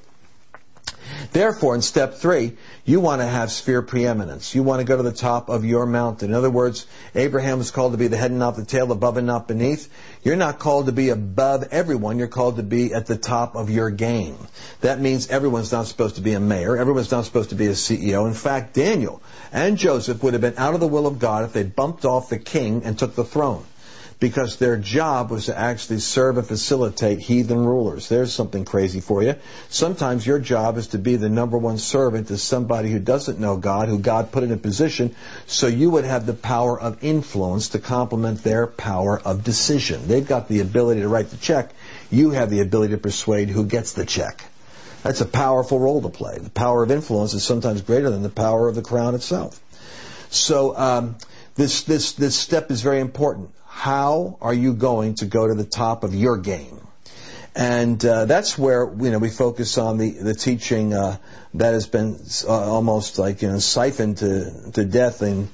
Therefore, 1.33 1.75
in 1.75 1.83
step 1.83 2.15
three, 2.15 2.57
you 2.85 3.01
want 3.01 3.21
to 3.21 3.27
have 3.27 3.51
sphere 3.51 3.83
preeminence. 3.83 4.55
You 4.55 4.63
want 4.63 4.81
to 4.81 4.85
go 4.85 4.97
to 4.97 5.03
the 5.03 5.13
top 5.13 5.49
of 5.49 5.65
your 5.65 5.87
mountain. 5.87 6.31
In 6.31 6.35
other 6.35 6.51
words, 6.51 6.87
Abraham 7.15 7.59
was 7.59 7.71
called 7.71 7.93
to 7.93 7.99
be 7.99 8.09
the 8.09 8.17
head 8.17 8.31
and 8.31 8.41
not 8.41 8.57
the 8.57 8.65
tail, 8.65 8.93
above 8.93 9.17
and 9.17 9.27
not 9.27 9.49
beneath. 9.49 9.89
You're 10.23 10.37
not 10.37 10.59
called 10.59 10.87
to 10.87 10.93
be 10.93 11.11
above 11.11 11.69
everyone. 11.71 12.19
You're 12.19 12.29
called 12.29 12.57
to 12.57 12.63
be 12.63 12.93
at 12.93 13.07
the 13.07 13.17
top 13.17 13.55
of 13.55 13.71
your 13.71 13.91
game. 13.91 14.37
That 14.81 15.01
means 15.01 15.29
everyone's 15.29 15.73
not 15.73 15.87
supposed 15.87 16.17
to 16.17 16.23
be 16.23 16.35
a 16.35 16.41
mayor. 16.41 16.77
Everyone's 16.77 17.11
not 17.11 17.25
supposed 17.25 17.51
to 17.51 17.57
be 17.57 17.67
a 17.67 17.73
CEO. 17.73 18.27
In 18.27 18.35
fact, 18.35 18.75
Daniel 18.75 19.23
and 19.53 19.79
Joseph 19.79 20.23
would 20.23 20.35
have 20.35 20.43
been 20.43 20.59
out 20.59 20.75
of 20.75 20.81
the 20.81 20.89
will 20.89 21.07
of 21.07 21.19
God 21.19 21.45
if 21.45 21.53
they 21.53 21.63
bumped 21.63 22.05
off 22.05 22.29
the 22.29 22.39
king 22.39 22.83
and 22.85 22.99
took 22.99 23.15
the 23.15 23.25
throne 23.25 23.65
because 24.23 24.57
their 24.57 24.77
job 24.77 25.33
was 25.33 25.47
to 25.47 25.59
actually 25.59 25.99
serve 25.99 26.39
and 26.39 26.47
facilitate 26.47 27.19
heathen 27.19 27.67
rulers. 27.67 28.09
There's 28.09 28.33
something 28.33 28.65
crazy 28.65 29.01
for 29.01 29.21
you. 29.21 29.35
Sometimes 29.69 30.25
your 30.25 30.39
job 30.39 30.77
is 30.77 30.87
to 30.89 30.99
be 30.99 31.17
the 31.17 31.29
number 31.29 31.59
one 31.59 31.77
servant 31.77 32.29
to 32.29 32.39
somebody 32.39 32.93
who 32.93 33.01
doesn't 33.01 33.41
know 33.41 33.57
God, 33.57 33.89
who 33.89 33.99
God 33.99 34.31
put 34.31 34.45
in 34.45 34.53
a 34.53 34.57
position 34.57 35.17
so 35.49 35.67
you 35.67 35.91
would 35.91 36.05
have 36.05 36.25
the 36.25 36.35
power 36.35 36.81
of 36.81 37.03
influence 37.03 37.71
to 37.71 37.81
complement 37.81 38.45
their 38.45 38.69
power 38.69 39.21
of 39.21 39.43
decision. 39.43 40.07
They've 40.07 40.27
got 40.27 40.47
the 40.47 40.61
ability 40.61 41.01
to 41.01 41.09
write 41.09 41.31
the 41.31 41.37
check. 41.37 41.73
You 42.09 42.31
have 42.31 42.49
the 42.49 42.61
ability 42.61 42.95
to 42.95 42.99
persuade 42.99 43.49
who 43.49 43.67
gets 43.67 43.95
the 43.95 44.07
check. 44.07 44.45
That's 45.03 45.21
a 45.21 45.27
powerful 45.27 45.81
role 45.81 46.01
to 46.01 46.11
play. 46.11 46.39
The 46.39 46.49
power 46.49 46.85
of 46.85 46.93
influence 46.93 47.35
is 47.35 47.43
sometimes 47.43 47.83
greater 47.83 48.09
than 48.09 48.23
the 48.23 48.29
power 48.29 48.69
of 48.69 48.77
the 48.77 48.83
crown 48.83 49.17
itself. 49.17 49.61
So 50.31 50.77
um, 50.77 51.17
this 51.57 51.83
this 51.83 52.13
this 52.13 52.37
step 52.37 52.71
is 52.71 52.83
very 52.83 53.01
important. 53.01 53.51
How 53.75 54.37
are 54.41 54.55
you 54.55 54.75
going 54.75 55.17
to 55.17 55.27
go 55.27 55.49
to 55.49 55.55
the 55.55 55.65
top 55.65 56.05
of 56.05 56.15
your 56.15 56.37
game? 56.37 56.87
And 57.57 58.05
uh, 58.05 58.27
that's 58.27 58.57
where 58.57 58.85
you 58.85 59.11
know 59.11 59.19
we 59.19 59.29
focus 59.29 59.77
on 59.77 59.99
the 59.99 60.11
the 60.11 60.35
teaching 60.35 60.95
uh, 60.95 61.17
that 61.55 61.73
has 61.73 61.89
been 61.89 62.21
uh, 62.47 62.53
almost 62.53 63.19
like 63.19 63.43
you 63.43 63.49
know 63.49 63.59
siphoned 63.59 64.19
to 64.19 64.71
to 64.75 64.85
death 64.85 65.23
in 65.23 65.49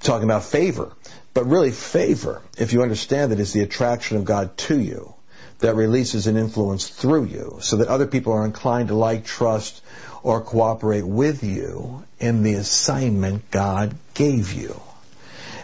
talking 0.00 0.24
about 0.24 0.44
favor. 0.44 0.92
But 1.32 1.46
really, 1.46 1.70
favor, 1.70 2.42
if 2.58 2.74
you 2.74 2.82
understand 2.82 3.32
it, 3.32 3.40
is 3.40 3.52
the 3.52 3.62
attraction 3.62 4.18
of 4.18 4.24
God 4.24 4.58
to 4.68 4.78
you 4.78 5.14
that 5.60 5.74
releases 5.74 6.26
an 6.26 6.36
influence 6.36 6.88
through 6.88 7.24
you, 7.24 7.58
so 7.62 7.76
that 7.76 7.88
other 7.88 8.06
people 8.06 8.34
are 8.34 8.44
inclined 8.44 8.88
to 8.88 8.94
like, 8.94 9.24
trust, 9.24 9.80
or 10.22 10.42
cooperate 10.42 11.06
with 11.06 11.42
you 11.42 12.04
in 12.20 12.42
the 12.42 12.54
assignment 12.54 13.50
God 13.50 13.94
gave 14.12 14.52
you. 14.52 14.78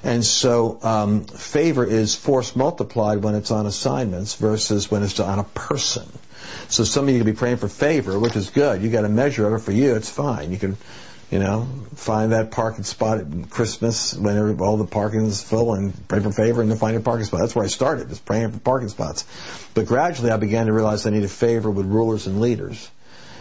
And 0.02 0.24
so 0.24 0.78
um, 0.82 1.24
favor 1.24 1.84
is 1.84 2.14
force 2.14 2.56
multiplied 2.56 3.22
when 3.22 3.34
it's 3.34 3.50
on 3.50 3.66
assignments 3.66 4.34
versus 4.34 4.90
when 4.90 5.02
it's 5.02 5.20
on 5.20 5.38
a 5.38 5.44
person. 5.44 6.06
So 6.68 6.84
some 6.84 7.04
of 7.04 7.10
you 7.10 7.20
can 7.20 7.26
be 7.26 7.36
praying 7.36 7.58
for 7.58 7.68
favor, 7.68 8.18
which 8.18 8.36
is 8.36 8.50
good. 8.50 8.82
You 8.82 8.90
got 8.90 9.04
a 9.04 9.08
measure 9.08 9.46
of 9.46 9.60
it 9.60 9.64
for 9.64 9.72
you. 9.72 9.96
It's 9.96 10.08
fine. 10.08 10.52
You 10.52 10.58
can, 10.58 10.76
you 11.30 11.38
know, 11.38 11.68
find 11.96 12.32
that 12.32 12.50
parking 12.50 12.84
spot 12.84 13.18
at 13.18 13.50
Christmas 13.50 14.14
when 14.14 14.58
all 14.60 14.78
the 14.78 14.86
parking 14.86 15.26
is 15.26 15.42
full 15.42 15.74
and 15.74 15.92
pray 16.08 16.20
for 16.20 16.32
favor 16.32 16.62
and 16.62 16.70
then 16.70 16.78
find 16.78 16.96
a 16.96 17.00
parking 17.00 17.26
spot. 17.26 17.40
That's 17.40 17.54
where 17.54 17.64
I 17.64 17.68
started, 17.68 18.08
just 18.08 18.24
praying 18.24 18.52
for 18.52 18.58
parking 18.58 18.88
spots. 18.88 19.26
But 19.74 19.86
gradually 19.86 20.30
I 20.30 20.38
began 20.38 20.66
to 20.66 20.72
realize 20.72 21.06
I 21.06 21.10
needed 21.10 21.30
favor 21.30 21.70
with 21.70 21.86
rulers 21.86 22.26
and 22.26 22.40
leaders. 22.40 22.90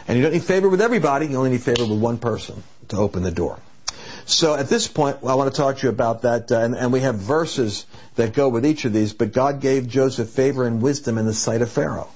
And 0.10 0.18
you 0.18 0.24
don't 0.24 0.34
need 0.34 0.44
favor 0.44 0.68
with 0.68 0.82
everybody. 0.82 1.28
You 1.28 1.38
only 1.38 1.52
need 1.52 1.62
favor 1.62 1.86
with 1.86 2.00
one 2.00 2.18
person 2.18 2.64
to 2.90 2.98
open 2.98 3.24
the 3.24 3.32
door. 3.32 3.60
So 4.30 4.54
at 4.54 4.70
this 4.70 4.88
point, 4.88 5.18
I 5.26 5.34
want 5.34 5.52
to 5.52 5.60
talk 5.60 5.78
to 5.78 5.88
you 5.88 5.90
about 5.90 6.22
that, 6.22 6.52
uh, 6.52 6.60
and, 6.60 6.76
and, 6.76 6.94
we 6.94 7.00
have 7.00 7.16
verses 7.16 7.88
that 8.16 8.34
go 8.34 8.48
with 8.48 8.64
each 8.64 8.86
of 8.86 8.94
these. 8.94 9.12
But 9.12 9.34
God 9.34 9.60
gave 9.60 9.88
Joseph 9.88 10.30
favor 10.30 10.68
and 10.68 10.84
wisdom 10.84 11.18
in 11.18 11.26
the 11.26 11.34
sight 11.34 11.64
of 11.64 11.72
Pharaoh. 11.72 12.10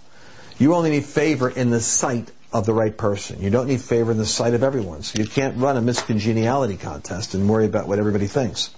You 0.59 0.75
only 0.75 0.91
need 0.91 1.05
favor 1.05 1.49
in 1.49 1.71
the 1.71 1.79
sight 1.79 2.29
of 2.51 2.67
the 2.67 2.73
right 2.73 2.95
person. 2.95 3.41
You 3.41 3.49
don't 3.49 3.67
need 3.67 3.81
favor 3.81 4.11
in 4.11 4.19
the 4.19 4.27
sight 4.27 4.53
of 4.53 4.61
everyone. 4.61 5.01
So 5.01 5.19
you 5.19 5.27
can't 5.27 5.57
run 5.57 5.75
a 5.75 5.81
miscongeniality 5.81 6.79
contest 6.79 7.33
and 7.33 7.49
worry 7.49 7.65
about 7.65 7.87
what 7.87 7.97
everybody 7.97 8.27
thinks. 8.27 8.69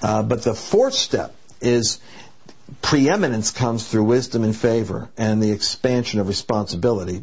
Uh, 0.00 0.22
but 0.22 0.42
the 0.42 0.54
fourth 0.54 0.94
step 0.94 1.34
is 1.60 1.98
preeminence 2.80 3.50
comes 3.50 3.88
through 3.88 4.04
wisdom 4.04 4.44
and 4.44 4.54
favor 4.54 5.10
and 5.18 5.42
the 5.42 5.50
expansion 5.50 6.20
of 6.20 6.28
responsibility. 6.28 7.22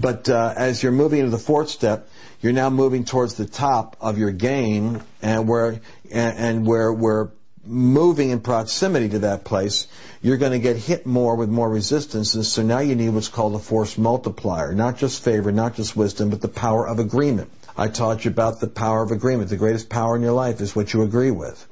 But 0.00 0.28
uh, 0.28 0.54
as 0.56 0.82
you're 0.82 0.92
moving 0.92 1.20
into 1.20 1.30
the 1.30 1.38
fourth 1.38 1.70
step, 1.70 2.08
you're 2.40 2.52
now 2.52 2.70
moving 2.70 3.04
towards 3.04 3.34
the 3.34 3.46
top 3.46 3.96
of 4.00 4.18
your 4.18 4.30
game, 4.30 5.02
and 5.22 5.48
where 5.48 5.80
and, 6.10 6.38
and 6.38 6.66
where 6.66 6.92
we're 6.92 7.30
moving 7.64 8.30
in 8.30 8.40
proximity 8.40 9.08
to 9.10 9.18
that 9.20 9.44
place, 9.44 9.88
you're 10.22 10.36
going 10.36 10.52
to 10.52 10.58
get 10.58 10.76
hit 10.76 11.04
more 11.04 11.34
with 11.36 11.48
more 11.48 11.68
resistance. 11.68 12.34
And 12.34 12.46
so 12.46 12.62
now 12.62 12.78
you 12.78 12.94
need 12.94 13.10
what's 13.10 13.28
called 13.28 13.54
a 13.54 13.58
force 13.58 13.98
multiplier, 13.98 14.72
not 14.72 14.98
just 14.98 15.22
favor, 15.22 15.52
not 15.52 15.74
just 15.74 15.96
wisdom, 15.96 16.30
but 16.30 16.40
the 16.40 16.48
power 16.48 16.86
of 16.86 16.98
agreement. 16.98 17.50
I 17.76 17.88
taught 17.88 18.24
you 18.24 18.30
about 18.30 18.60
the 18.60 18.68
power 18.68 19.02
of 19.02 19.10
agreement. 19.10 19.50
The 19.50 19.56
greatest 19.56 19.88
power 19.88 20.16
in 20.16 20.22
your 20.22 20.32
life 20.32 20.60
is 20.60 20.74
what 20.74 20.92
you 20.92 21.02
agree 21.02 21.30
with. 21.30 21.66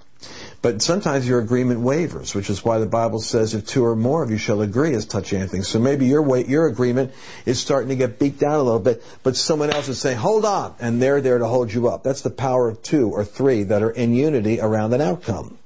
But 0.67 0.83
sometimes 0.83 1.29
your 1.29 1.39
agreement 1.39 1.79
wavers, 1.79 2.35
which 2.35 2.51
is 2.51 2.65
why 2.65 2.81
the 2.81 2.87
Bible 2.87 3.21
says 3.21 3.55
if 3.55 3.67
two 3.67 3.85
or 3.85 3.95
more 3.95 4.25
of 4.25 4.33
you 4.33 4.37
shall 4.37 4.63
agree 4.63 4.95
as 4.95 5.07
touching 5.07 5.39
anything. 5.39 5.63
So 5.63 5.79
maybe 5.79 6.07
your 6.07 6.23
way, 6.23 6.45
your 6.45 6.67
agreement 6.67 7.13
is 7.45 7.61
starting 7.61 7.91
to 7.91 7.95
get 7.95 8.19
beat 8.19 8.41
down 8.41 8.55
a 8.55 8.63
little 8.65 8.81
bit, 8.81 9.01
but 9.23 9.37
someone 9.37 9.71
else 9.71 9.87
is 9.87 10.01
saying, 10.01 10.17
hold 10.17 10.45
on, 10.45 10.75
and 10.81 11.01
they're 11.01 11.21
there 11.21 11.39
to 11.39 11.47
hold 11.47 11.73
you 11.73 11.87
up. 11.87 12.03
That's 12.03 12.23
the 12.23 12.31
power 12.31 12.69
of 12.69 12.83
two 12.83 13.13
or 13.13 13.25
three 13.25 13.63
that 13.63 13.85
are 13.85 13.93
in 13.93 14.13
unity 14.13 14.61
around 14.61 14.93
an 14.93 15.01
outcome. 15.01 15.57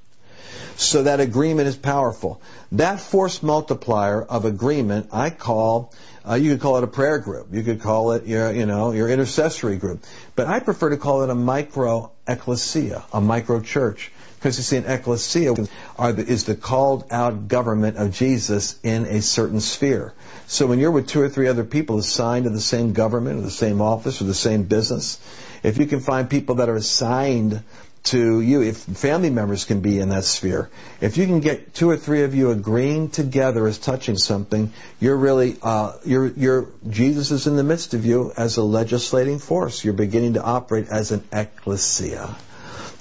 So 0.77 1.05
that 1.05 1.19
agreement 1.19 1.69
is 1.69 1.77
powerful. 1.77 2.43
That 2.73 3.01
force 3.01 3.43
multiplier 3.43 4.23
of 4.23 4.45
agreement, 4.45 5.09
I 5.15 5.31
call, 5.31 5.95
uh, 6.29 6.35
you 6.35 6.53
could 6.53 6.61
call 6.61 6.77
it 6.77 6.85
a 6.85 6.89
prayer 6.89 7.21
group. 7.21 7.49
You 7.53 7.63
could 7.63 7.81
call 7.81 8.13
it 8.13 8.27
your, 8.27 8.53
you 8.53 8.67
know, 8.67 8.93
your 8.93 9.09
intercessory 9.09 9.79
group. 9.79 10.05
But 10.37 10.47
I 10.47 10.61
prefer 10.61 10.91
to 10.91 10.99
call 10.99 11.23
it 11.23 11.31
a 11.31 11.35
micro 11.35 12.13
ecclesia, 12.29 13.03
a 13.15 13.21
micro 13.23 13.63
church. 13.63 14.13
Because 14.41 14.57
you 14.57 14.63
see, 14.63 14.79
an 14.79 14.87
ecclesia 14.87 15.53
the, 15.53 16.25
is 16.27 16.45
the 16.45 16.55
called 16.55 17.05
out 17.11 17.47
government 17.47 17.99
of 17.99 18.13
Jesus 18.13 18.81
in 18.83 19.05
a 19.05 19.21
certain 19.21 19.61
sphere. 19.61 20.15
So 20.47 20.67
when 20.67 20.79
you're 20.79 20.91
with 20.91 21.09
two 21.09 21.21
or 21.21 21.29
three 21.29 21.47
other 21.47 21.63
people 21.63 21.99
assigned 21.99 22.45
to 22.45 22.51
the 22.51 22.59
same 22.59 22.95
government 22.95 23.39
or 23.39 23.43
the 23.43 23.51
same 23.51 23.83
office 23.83 24.23
or 24.23 24.25
the 24.25 24.33
same 24.33 24.63
business, 24.63 25.21
if 25.63 25.77
you 25.77 25.85
can 25.85 26.01
find 26.01 26.31
people 26.31 26.55
that 26.55 26.71
are 26.71 26.77
assigned 26.77 27.63
to 28.03 28.41
you, 28.41 28.63
if 28.63 28.79
family 28.79 29.29
members 29.29 29.67
can 29.67 29.81
be 29.81 29.99
in 29.99 30.09
that 30.09 30.25
sphere, 30.25 30.71
if 31.03 31.19
you 31.19 31.27
can 31.27 31.41
get 31.41 31.75
two 31.75 31.91
or 31.91 31.99
three 31.99 32.23
of 32.23 32.35
you 32.35 32.51
agreeing 32.51 33.11
together 33.11 33.67
as 33.67 33.77
touching 33.77 34.17
something, 34.17 34.73
you're 35.01 35.19
really, 35.19 35.59
uh, 35.63 35.93
you're, 36.07 36.29
you're, 36.29 36.69
Jesus 36.89 37.31
is 37.31 37.47
in 37.47 37.57
the 37.57 37.63
midst 37.63 37.93
of 37.93 38.07
you 38.07 38.33
as 38.39 38.57
a 38.57 38.63
legislating 38.63 39.39
force. 39.39 39.85
You're 39.85 39.93
beginning 39.93 40.35
to 40.35 40.43
operate 40.43 40.89
as 40.89 41.13
an 41.13 41.25
ecclesia. 41.31 42.35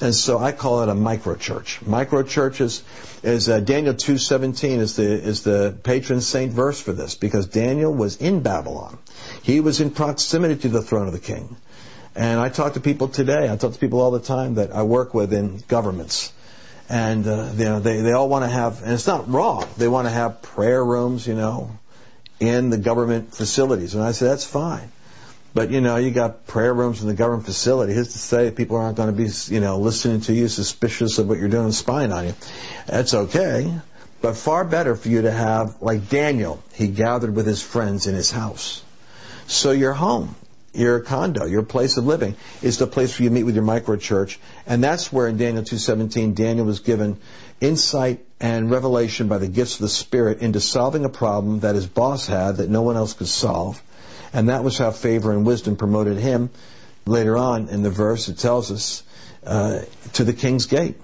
And 0.02 0.16
so 0.16 0.40
I 0.40 0.54
call 0.54 0.84
it 0.84 0.90
a 0.90 0.96
micro 0.96 1.36
church. 1.36 1.82
Micro 1.86 2.24
churches 2.24 2.84
is 3.22 3.50
uh, 3.50 3.60
Daniel 3.60 3.94
2:17 3.94 4.80
is 4.80 4.96
the 4.96 5.04
is 5.04 5.44
the 5.44 5.78
patron 5.84 6.22
saint 6.22 6.54
verse 6.54 6.80
for 6.80 6.94
this 6.94 7.16
because 7.16 7.48
Daniel 7.48 7.94
was 7.94 8.16
in 8.18 8.42
Babylon. 8.42 8.98
He 9.44 9.60
was 9.60 9.82
in 9.82 9.92
proximity 9.92 10.56
to 10.58 10.70
the 10.70 10.82
throne 10.82 11.08
of 11.08 11.14
the 11.14 11.20
king. 11.20 11.58
And 12.16 12.40
I 12.40 12.50
talk 12.50 12.74
to 12.74 12.80
people 12.80 13.10
today. 13.10 13.50
I 13.50 13.58
talk 13.58 13.74
to 13.74 13.80
people 13.80 14.00
all 14.00 14.12
the 14.12 14.20
time 14.20 14.56
that 14.56 14.72
I 14.72 14.84
work 14.84 15.14
with 15.14 15.34
in 15.34 15.62
governments. 15.68 16.32
And 16.88 17.28
uh, 17.28 17.52
you 17.56 17.66
know, 17.66 17.80
they, 17.80 18.02
they 18.02 18.14
all 18.14 18.30
want 18.30 18.46
to 18.46 18.50
have, 18.50 18.82
and 18.82 18.94
it's 18.94 19.06
not 19.06 19.30
wrong, 19.30 19.68
they 19.78 19.88
want 19.88 20.08
to 20.08 20.12
have 20.12 20.42
prayer 20.42 20.84
rooms, 20.84 21.28
you 21.28 21.36
know, 21.36 21.78
in 22.40 22.72
the 22.72 22.78
government 22.78 23.34
facilities. 23.34 23.94
And 23.94 24.04
I 24.04 24.12
say, 24.12 24.26
that's 24.26 24.46
fine. 24.46 24.92
But 25.54 25.72
you 25.72 25.82
know, 25.82 25.96
you 25.98 26.12
got 26.12 26.46
prayer 26.48 26.74
rooms 26.74 27.02
in 27.02 27.08
the 27.08 27.14
government 27.14 27.46
facility. 27.46 27.94
Who's 27.94 28.14
to 28.14 28.18
say 28.18 28.52
people 28.52 28.78
aren't 28.78 28.98
going 28.98 29.10
to 29.10 29.16
be, 29.16 29.30
you 29.54 29.60
know, 29.60 29.80
listening 29.80 30.22
to 30.22 30.34
you, 30.34 30.48
suspicious 30.48 31.18
of 31.18 31.28
what 31.28 31.40
you're 31.40 31.50
doing, 31.50 31.72
spying 31.72 32.12
on 32.12 32.28
you? 32.28 32.34
That's 32.86 33.14
okay. 33.14 33.74
But 34.22 34.36
far 34.36 34.66
better 34.66 34.96
for 34.96 35.10
you 35.10 35.24
to 35.24 35.32
have, 35.32 35.82
like 35.82 36.10
Daniel, 36.10 36.62
he 36.74 36.88
gathered 36.88 37.36
with 37.36 37.46
his 37.46 37.62
friends 37.62 38.06
in 38.06 38.16
his 38.16 38.32
house. 38.32 38.84
So 39.48 39.72
your 39.72 39.94
home 39.94 40.36
your 40.74 41.00
condo, 41.00 41.46
your 41.46 41.64
place 41.64 41.98
of 41.98 42.06
living, 42.06 42.36
is 42.62 42.78
the 42.78 42.88
place 42.88 43.18
where 43.18 43.24
you 43.26 43.32
meet 43.32 43.44
with 43.44 43.56
your 43.56 43.64
micro 43.64 43.96
church. 43.96 44.40
And 44.68 44.84
that's 44.84 45.12
where 45.12 45.28
in 45.28 45.38
Daniel 45.38 45.64
2.17, 45.64 46.36
Daniel 46.36 46.66
was 46.66 46.80
given 46.80 47.18
insight 47.60 48.26
and 48.40 48.70
revelation 48.72 49.28
by 49.28 49.38
the 49.38 49.48
gifts 49.48 49.76
of 49.76 49.82
the 49.82 49.90
Spirit 49.90 50.40
into 50.40 50.60
solving 50.60 51.06
a 51.06 51.10
problem 51.10 51.62
that 51.62 51.76
his 51.76 51.88
boss 51.88 52.28
had 52.28 52.58
that 52.58 52.70
no 52.70 52.82
one 52.82 52.96
else 52.96 53.14
could 53.14 53.28
solve. 53.28 53.82
And 54.34 54.50
that 54.50 54.64
was 54.64 54.78
how 54.78 54.92
favor 54.92 55.32
and 55.32 55.46
wisdom 55.46 55.76
promoted 55.76 56.18
him. 56.18 56.50
Later 57.06 57.38
on 57.38 57.70
in 57.70 57.82
the 57.82 57.90
verse, 57.90 58.30
it 58.30 58.38
tells 58.38 58.72
us, 58.72 59.04
uh, 59.46 59.82
to 60.14 60.24
the 60.24 60.34
king's 60.34 60.66
gate. 60.66 60.96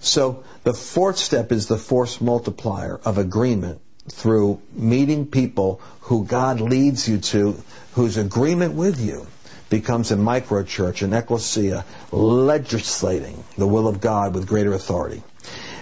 So 0.00 0.44
the 0.62 0.72
fourth 0.72 1.18
step 1.18 1.52
is 1.52 1.66
the 1.66 1.76
force 1.76 2.20
multiplier 2.20 3.00
of 3.04 3.18
agreement 3.18 3.80
through 4.08 4.60
meeting 4.72 5.26
people 5.26 5.80
who 6.02 6.24
God 6.24 6.60
leads 6.60 7.08
you 7.08 7.18
to 7.18 7.60
whose 7.94 8.16
agreement 8.16 8.74
with 8.74 9.00
you 9.00 9.26
becomes 9.68 10.12
a 10.12 10.16
microchurch, 10.16 11.02
an 11.02 11.12
ecclesia, 11.12 11.84
legislating 12.12 13.42
the 13.58 13.66
will 13.66 13.88
of 13.88 14.00
God 14.00 14.34
with 14.34 14.46
greater 14.46 14.72
authority 14.72 15.22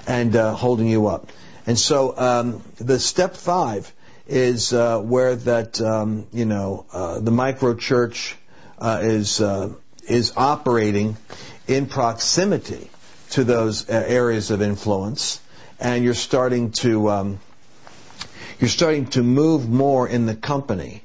and 0.06 0.34
uh, 0.34 0.54
holding 0.54 0.86
you 0.86 1.06
up. 1.08 1.30
And 1.66 1.78
so 1.78 2.16
um, 2.16 2.62
the 2.76 2.98
step 2.98 3.36
five 3.36 3.92
is 4.26 4.72
uh, 4.72 5.00
where 5.00 5.36
that 5.36 5.80
um, 5.80 6.26
you 6.32 6.44
know 6.44 6.86
uh, 6.92 7.20
the 7.20 7.30
microchurch 7.30 8.34
uh, 8.78 9.00
is 9.02 9.40
uh, 9.40 9.72
is 10.08 10.32
operating 10.36 11.16
in 11.66 11.86
proximity 11.86 12.90
to 13.30 13.44
those 13.44 13.88
uh, 13.88 13.92
areas 14.06 14.50
of 14.50 14.62
influence, 14.62 15.40
and 15.80 16.04
you're 16.04 16.14
starting 16.14 16.70
to 16.72 17.10
um, 17.10 17.40
you're 18.58 18.68
starting 18.68 19.06
to 19.06 19.22
move 19.22 19.68
more 19.68 20.08
in 20.08 20.26
the 20.26 20.34
company 20.34 21.02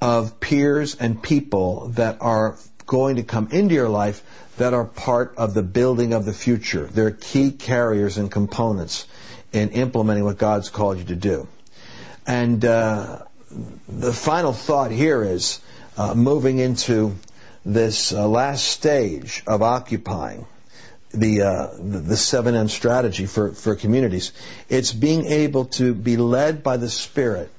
of 0.00 0.40
peers 0.40 0.94
and 0.94 1.22
people 1.22 1.88
that 1.94 2.18
are 2.20 2.56
going 2.86 3.16
to 3.16 3.22
come 3.22 3.48
into 3.52 3.74
your 3.74 3.88
life 3.88 4.22
that 4.56 4.74
are 4.74 4.84
part 4.84 5.34
of 5.36 5.54
the 5.54 5.62
building 5.62 6.12
of 6.12 6.24
the 6.24 6.32
future. 6.32 6.86
They're 6.86 7.10
key 7.10 7.52
carriers 7.52 8.18
and 8.18 8.30
components 8.30 9.06
in 9.52 9.70
implementing 9.70 10.24
what 10.24 10.38
God's 10.38 10.70
called 10.70 10.98
you 10.98 11.04
to 11.04 11.16
do. 11.16 11.48
And 12.26 12.64
uh, 12.64 13.22
the 13.88 14.12
final 14.12 14.52
thought 14.52 14.90
here 14.90 15.22
is 15.22 15.60
uh, 15.96 16.14
moving 16.14 16.58
into 16.58 17.16
this 17.64 18.12
uh, 18.12 18.26
last 18.26 18.66
stage 18.66 19.42
of 19.46 19.62
occupying 19.62 20.46
the 21.12 21.42
uh, 21.42 21.66
the 21.78 22.14
7M 22.14 22.70
strategy 22.70 23.26
for, 23.26 23.52
for 23.52 23.74
communities. 23.74 24.32
It's 24.68 24.92
being 24.92 25.26
able 25.26 25.66
to 25.76 25.94
be 25.94 26.16
led 26.16 26.62
by 26.62 26.78
the 26.78 26.88
Spirit 26.88 27.50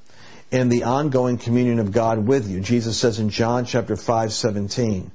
in 0.50 0.68
the 0.68 0.84
ongoing 0.84 1.38
communion 1.38 1.78
of 1.78 1.92
God 1.92 2.26
with 2.26 2.48
you. 2.48 2.60
Jesus 2.60 2.98
says 2.98 3.18
in 3.18 3.30
John 3.30 3.64
chapter 3.64 3.96
5, 3.96 4.32
17, 4.32 5.10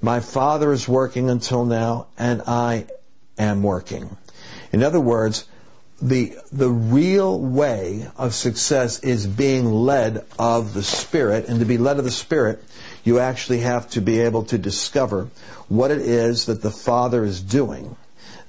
My 0.00 0.20
Father 0.20 0.72
is 0.72 0.88
working 0.88 1.30
until 1.30 1.64
now, 1.64 2.06
and 2.18 2.42
I 2.42 2.86
am 3.38 3.62
working. 3.62 4.16
In 4.72 4.82
other 4.82 5.00
words, 5.00 5.46
the, 6.02 6.36
the 6.52 6.70
real 6.70 7.38
way 7.38 8.06
of 8.16 8.34
success 8.34 9.00
is 9.00 9.26
being 9.26 9.70
led 9.70 10.24
of 10.38 10.72
the 10.72 10.82
Spirit, 10.82 11.48
and 11.48 11.60
to 11.60 11.66
be 11.66 11.78
led 11.78 11.98
of 11.98 12.04
the 12.04 12.10
Spirit, 12.10 12.62
you 13.04 13.18
actually 13.18 13.60
have 13.60 13.88
to 13.90 14.00
be 14.00 14.20
able 14.20 14.44
to 14.44 14.58
discover 14.58 15.28
what 15.68 15.90
it 15.90 16.00
is 16.00 16.46
that 16.46 16.62
the 16.62 16.70
Father 16.70 17.24
is 17.24 17.40
doing 17.40 17.96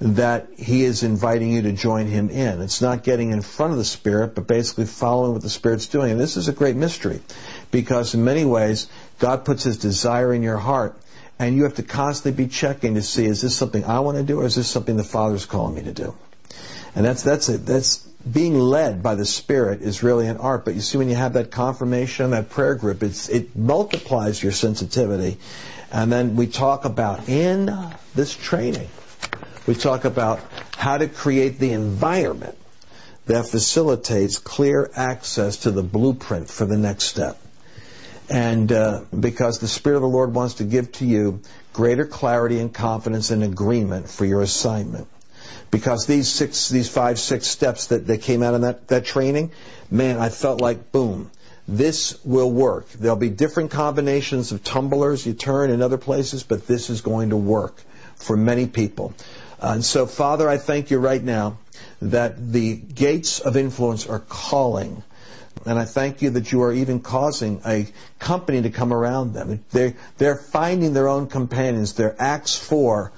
that 0.01 0.47
he 0.57 0.83
is 0.83 1.03
inviting 1.03 1.51
you 1.51 1.61
to 1.61 1.71
join 1.71 2.07
him 2.07 2.31
in. 2.31 2.59
It's 2.61 2.81
not 2.81 3.03
getting 3.03 3.31
in 3.31 3.43
front 3.43 3.71
of 3.71 3.77
the 3.77 3.85
Spirit, 3.85 4.33
but 4.33 4.47
basically 4.47 4.85
following 4.85 5.33
what 5.33 5.43
the 5.43 5.49
Spirit's 5.49 5.85
doing. 5.87 6.11
And 6.11 6.19
this 6.19 6.37
is 6.37 6.47
a 6.47 6.53
great 6.53 6.75
mystery 6.75 7.21
because 7.69 8.15
in 8.15 8.23
many 8.23 8.43
ways, 8.43 8.87
God 9.19 9.45
puts 9.45 9.63
his 9.63 9.77
desire 9.77 10.33
in 10.33 10.41
your 10.41 10.57
heart 10.57 10.97
and 11.37 11.55
you 11.55 11.63
have 11.63 11.75
to 11.75 11.83
constantly 11.83 12.45
be 12.45 12.49
checking 12.49 12.95
to 12.95 13.03
see, 13.03 13.25
is 13.25 13.41
this 13.41 13.55
something 13.55 13.85
I 13.85 13.99
want 13.99 14.17
to 14.17 14.23
do 14.23 14.41
or 14.41 14.45
is 14.45 14.55
this 14.55 14.67
something 14.67 14.97
the 14.97 15.03
Father's 15.03 15.45
calling 15.45 15.75
me 15.75 15.83
to 15.83 15.93
do? 15.93 16.15
And 16.95 17.05
that's, 17.05 17.23
that's 17.23 17.49
it. 17.49 17.65
That's 17.65 17.97
being 18.29 18.59
led 18.59 19.01
by 19.01 19.15
the 19.15 19.25
Spirit 19.25 19.81
is 19.81 20.03
really 20.03 20.27
an 20.27 20.37
art. 20.37 20.65
But 20.65 20.75
you 20.75 20.81
see, 20.81 20.97
when 20.97 21.09
you 21.09 21.15
have 21.15 21.33
that 21.33 21.51
confirmation, 21.51 22.31
that 22.31 22.49
prayer 22.49 22.75
group, 22.75 23.01
it's, 23.03 23.29
it 23.29 23.55
multiplies 23.55 24.41
your 24.41 24.51
sensitivity. 24.51 25.37
And 25.91 26.11
then 26.11 26.35
we 26.35 26.47
talk 26.47 26.85
about 26.85 27.29
in 27.29 27.73
this 28.13 28.35
training, 28.35 28.89
we 29.67 29.75
talk 29.75 30.05
about 30.05 30.39
how 30.77 30.97
to 30.97 31.07
create 31.07 31.59
the 31.59 31.73
environment 31.73 32.57
that 33.25 33.45
facilitates 33.45 34.39
clear 34.39 34.89
access 34.95 35.57
to 35.57 35.71
the 35.71 35.83
blueprint 35.83 36.49
for 36.49 36.65
the 36.65 36.77
next 36.77 37.05
step. 37.05 37.39
And 38.29 38.71
uh, 38.71 39.03
because 39.17 39.59
the 39.59 39.67
Spirit 39.67 39.97
of 39.97 40.01
the 40.01 40.07
Lord 40.07 40.33
wants 40.33 40.55
to 40.55 40.63
give 40.63 40.91
to 40.93 41.05
you 41.05 41.41
greater 41.73 42.05
clarity 42.05 42.59
and 42.59 42.73
confidence 42.73 43.29
and 43.31 43.43
agreement 43.43 44.09
for 44.09 44.25
your 44.25 44.41
assignment. 44.41 45.07
Because 45.71 46.05
these 46.05 46.27
six, 46.27 46.67
these 46.69 46.89
five, 46.89 47.17
six 47.17 47.47
steps 47.47 47.87
that, 47.87 48.07
that 48.07 48.21
came 48.21 48.43
out 48.43 48.53
of 48.53 48.61
that, 48.61 48.89
that 48.89 49.05
training, 49.05 49.51
man, 49.89 50.17
I 50.17 50.29
felt 50.29 50.59
like, 50.59 50.91
boom, 50.91 51.31
this 51.67 52.23
will 52.25 52.51
work. 52.51 52.89
There'll 52.89 53.15
be 53.15 53.29
different 53.29 53.71
combinations 53.71 54.51
of 54.51 54.63
tumblers 54.63 55.25
you 55.25 55.33
turn 55.33 55.69
in 55.69 55.81
other 55.81 55.97
places, 55.97 56.43
but 56.43 56.67
this 56.67 56.89
is 56.89 57.01
going 57.01 57.29
to 57.29 57.37
work 57.37 57.81
for 58.15 58.35
many 58.35 58.67
people. 58.67 59.13
And 59.61 59.85
so, 59.85 60.05
Father, 60.07 60.49
I 60.49 60.57
thank 60.57 60.91
you 60.91 60.99
right 60.99 61.23
now 61.23 61.57
that 62.01 62.51
the 62.51 62.75
gates 62.75 63.39
of 63.39 63.55
influence 63.55 64.07
are 64.07 64.19
calling. 64.19 65.03
And 65.65 65.77
I 65.77 65.85
thank 65.85 66.21
you 66.21 66.31
that 66.31 66.51
you 66.51 66.63
are 66.63 66.73
even 66.73 66.99
causing 66.99 67.61
a 67.65 67.87
company 68.17 68.63
to 68.63 68.71
come 68.71 68.91
around 68.91 69.33
them. 69.33 69.63
They're, 69.71 69.93
they're 70.17 70.35
finding 70.35 70.93
their 70.93 71.07
own 71.07 71.27
companions. 71.27 71.93
They're 71.93 72.15
Acts 72.19 72.57
4 72.57 73.11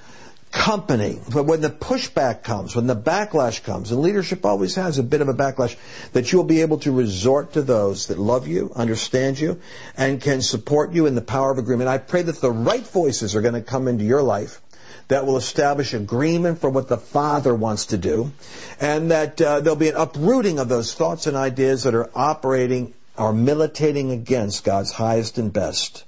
company. 0.53 1.19
But 1.33 1.43
when 1.45 1.61
the 1.61 1.69
pushback 1.69 2.43
comes, 2.43 2.75
when 2.75 2.85
the 2.85 2.95
backlash 2.95 3.63
comes, 3.63 3.91
and 3.91 4.01
leadership 4.01 4.45
always 4.45 4.75
has 4.75 4.99
a 4.99 5.03
bit 5.03 5.19
of 5.19 5.27
a 5.27 5.33
backlash, 5.33 5.75
that 6.13 6.31
you'll 6.31 6.43
be 6.43 6.61
able 6.61 6.77
to 6.79 6.91
resort 6.91 7.53
to 7.53 7.63
those 7.63 8.07
that 8.07 8.19
love 8.19 8.47
you, 8.47 8.71
understand 8.75 9.39
you, 9.39 9.59
and 9.97 10.21
can 10.21 10.41
support 10.41 10.93
you 10.93 11.07
in 11.07 11.15
the 11.15 11.21
power 11.21 11.51
of 11.51 11.57
agreement. 11.57 11.89
I 11.89 11.97
pray 11.97 12.21
that 12.21 12.39
the 12.39 12.51
right 12.51 12.85
voices 12.85 13.35
are 13.35 13.41
going 13.41 13.55
to 13.55 13.61
come 13.61 13.87
into 13.87 14.05
your 14.05 14.21
life 14.21 14.61
that 15.07 15.25
will 15.25 15.37
establish 15.37 15.93
agreement 15.93 16.59
for 16.59 16.69
what 16.69 16.87
the 16.87 16.97
Father 16.97 17.53
wants 17.53 17.87
to 17.87 17.97
do, 17.97 18.31
and 18.79 19.11
that 19.11 19.41
uh, 19.41 19.59
there'll 19.59 19.75
be 19.75 19.89
an 19.89 19.95
uprooting 19.97 20.59
of 20.59 20.69
those 20.69 20.93
thoughts 20.93 21.27
and 21.27 21.35
ideas 21.35 21.83
that 21.83 21.95
are 21.95 22.09
operating 22.15 22.93
or 23.17 23.33
militating 23.33 24.11
against 24.11 24.63
God's 24.63 24.91
highest 24.91 25.39
and 25.39 25.51
best. 25.51 26.05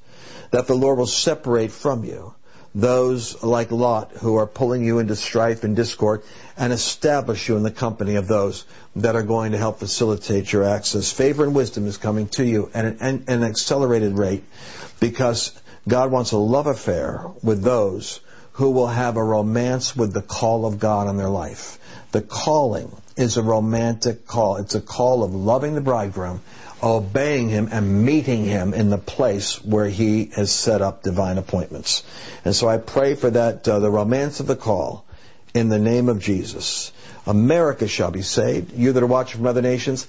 That 0.52 0.68
the 0.68 0.76
Lord 0.76 1.00
will 1.00 1.08
separate 1.08 1.72
from 1.72 2.04
you 2.04 2.36
those 2.76 3.42
like 3.42 3.72
Lot 3.72 4.12
who 4.12 4.36
are 4.36 4.46
pulling 4.46 4.84
you 4.84 5.00
into 5.00 5.16
strife 5.16 5.64
and 5.64 5.78
discord 5.78 6.24
and 6.58 6.74
establish 6.74 7.48
you 7.48 7.56
in 7.56 7.64
the 7.64 7.72
company 7.72 8.16
of 8.16 8.28
those 8.28 8.66
that 8.98 9.16
are 9.16 9.24
going 9.24 9.54
to 9.54 9.58
help 9.58 9.80
facilitate 9.80 10.52
your 10.52 10.66
access. 10.66 11.10
Favor 11.10 11.46
and 11.46 11.56
wisdom 11.56 11.88
is 11.88 11.98
coming 11.98 12.28
to 12.30 12.44
you 12.44 12.70
at 12.74 12.86
an, 12.86 13.24
an 13.28 13.44
accelerated 13.44 14.18
rate 14.18 14.44
because 15.00 15.58
God 15.88 16.12
wants 16.12 16.34
a 16.34 16.38
love 16.38 16.68
affair 16.68 17.26
with 17.42 17.64
those 17.64 18.20
who 18.54 18.72
will 18.72 18.88
have 18.88 19.16
a 19.16 19.24
romance 19.24 19.96
with 19.96 20.14
the 20.14 20.22
call 20.22 20.66
of 20.66 20.78
God 20.78 21.08
on 21.08 21.16
their 21.16 21.30
life. 21.30 21.80
The 22.12 22.22
calling 22.22 22.92
is 23.16 23.38
a 23.38 23.44
romantic 23.44 24.28
call. 24.28 24.58
It's 24.58 24.76
a 24.76 24.82
call 24.82 25.24
of 25.24 25.34
loving 25.34 25.76
the 25.76 25.82
bridegroom 25.82 26.42
obeying 26.84 27.50
him 27.50 27.70
and 27.72 28.06
meeting 28.06 28.44
him 28.46 28.74
in 28.74 28.90
the 28.90 28.98
place 28.98 29.64
where 29.64 29.88
he 29.88 30.26
has 30.36 30.52
set 30.52 30.82
up 30.82 31.04
divine 31.04 31.38
appointments. 31.38 32.04
And 32.44 32.56
so 32.56 32.68
I 32.68 32.78
pray 32.78 33.16
for 33.16 33.30
that, 33.30 33.68
uh, 33.68 33.80
the 33.80 33.90
romance 33.90 34.40
of 34.40 34.48
the 34.48 34.56
call 34.56 35.06
in 35.54 35.70
the 35.70 35.80
name 35.80 36.10
of 36.10 36.20
Jesus. 36.20 36.92
America 37.26 37.88
shall 37.88 38.12
be 38.12 38.22
saved. 38.22 38.74
You 38.74 38.94
that 38.94 39.02
are 39.02 39.08
watching 39.08 39.38
from 39.38 39.48
other 39.48 39.62
nations, 39.62 40.08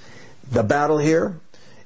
the 0.50 0.62
battle 0.62 0.98
here 0.98 1.40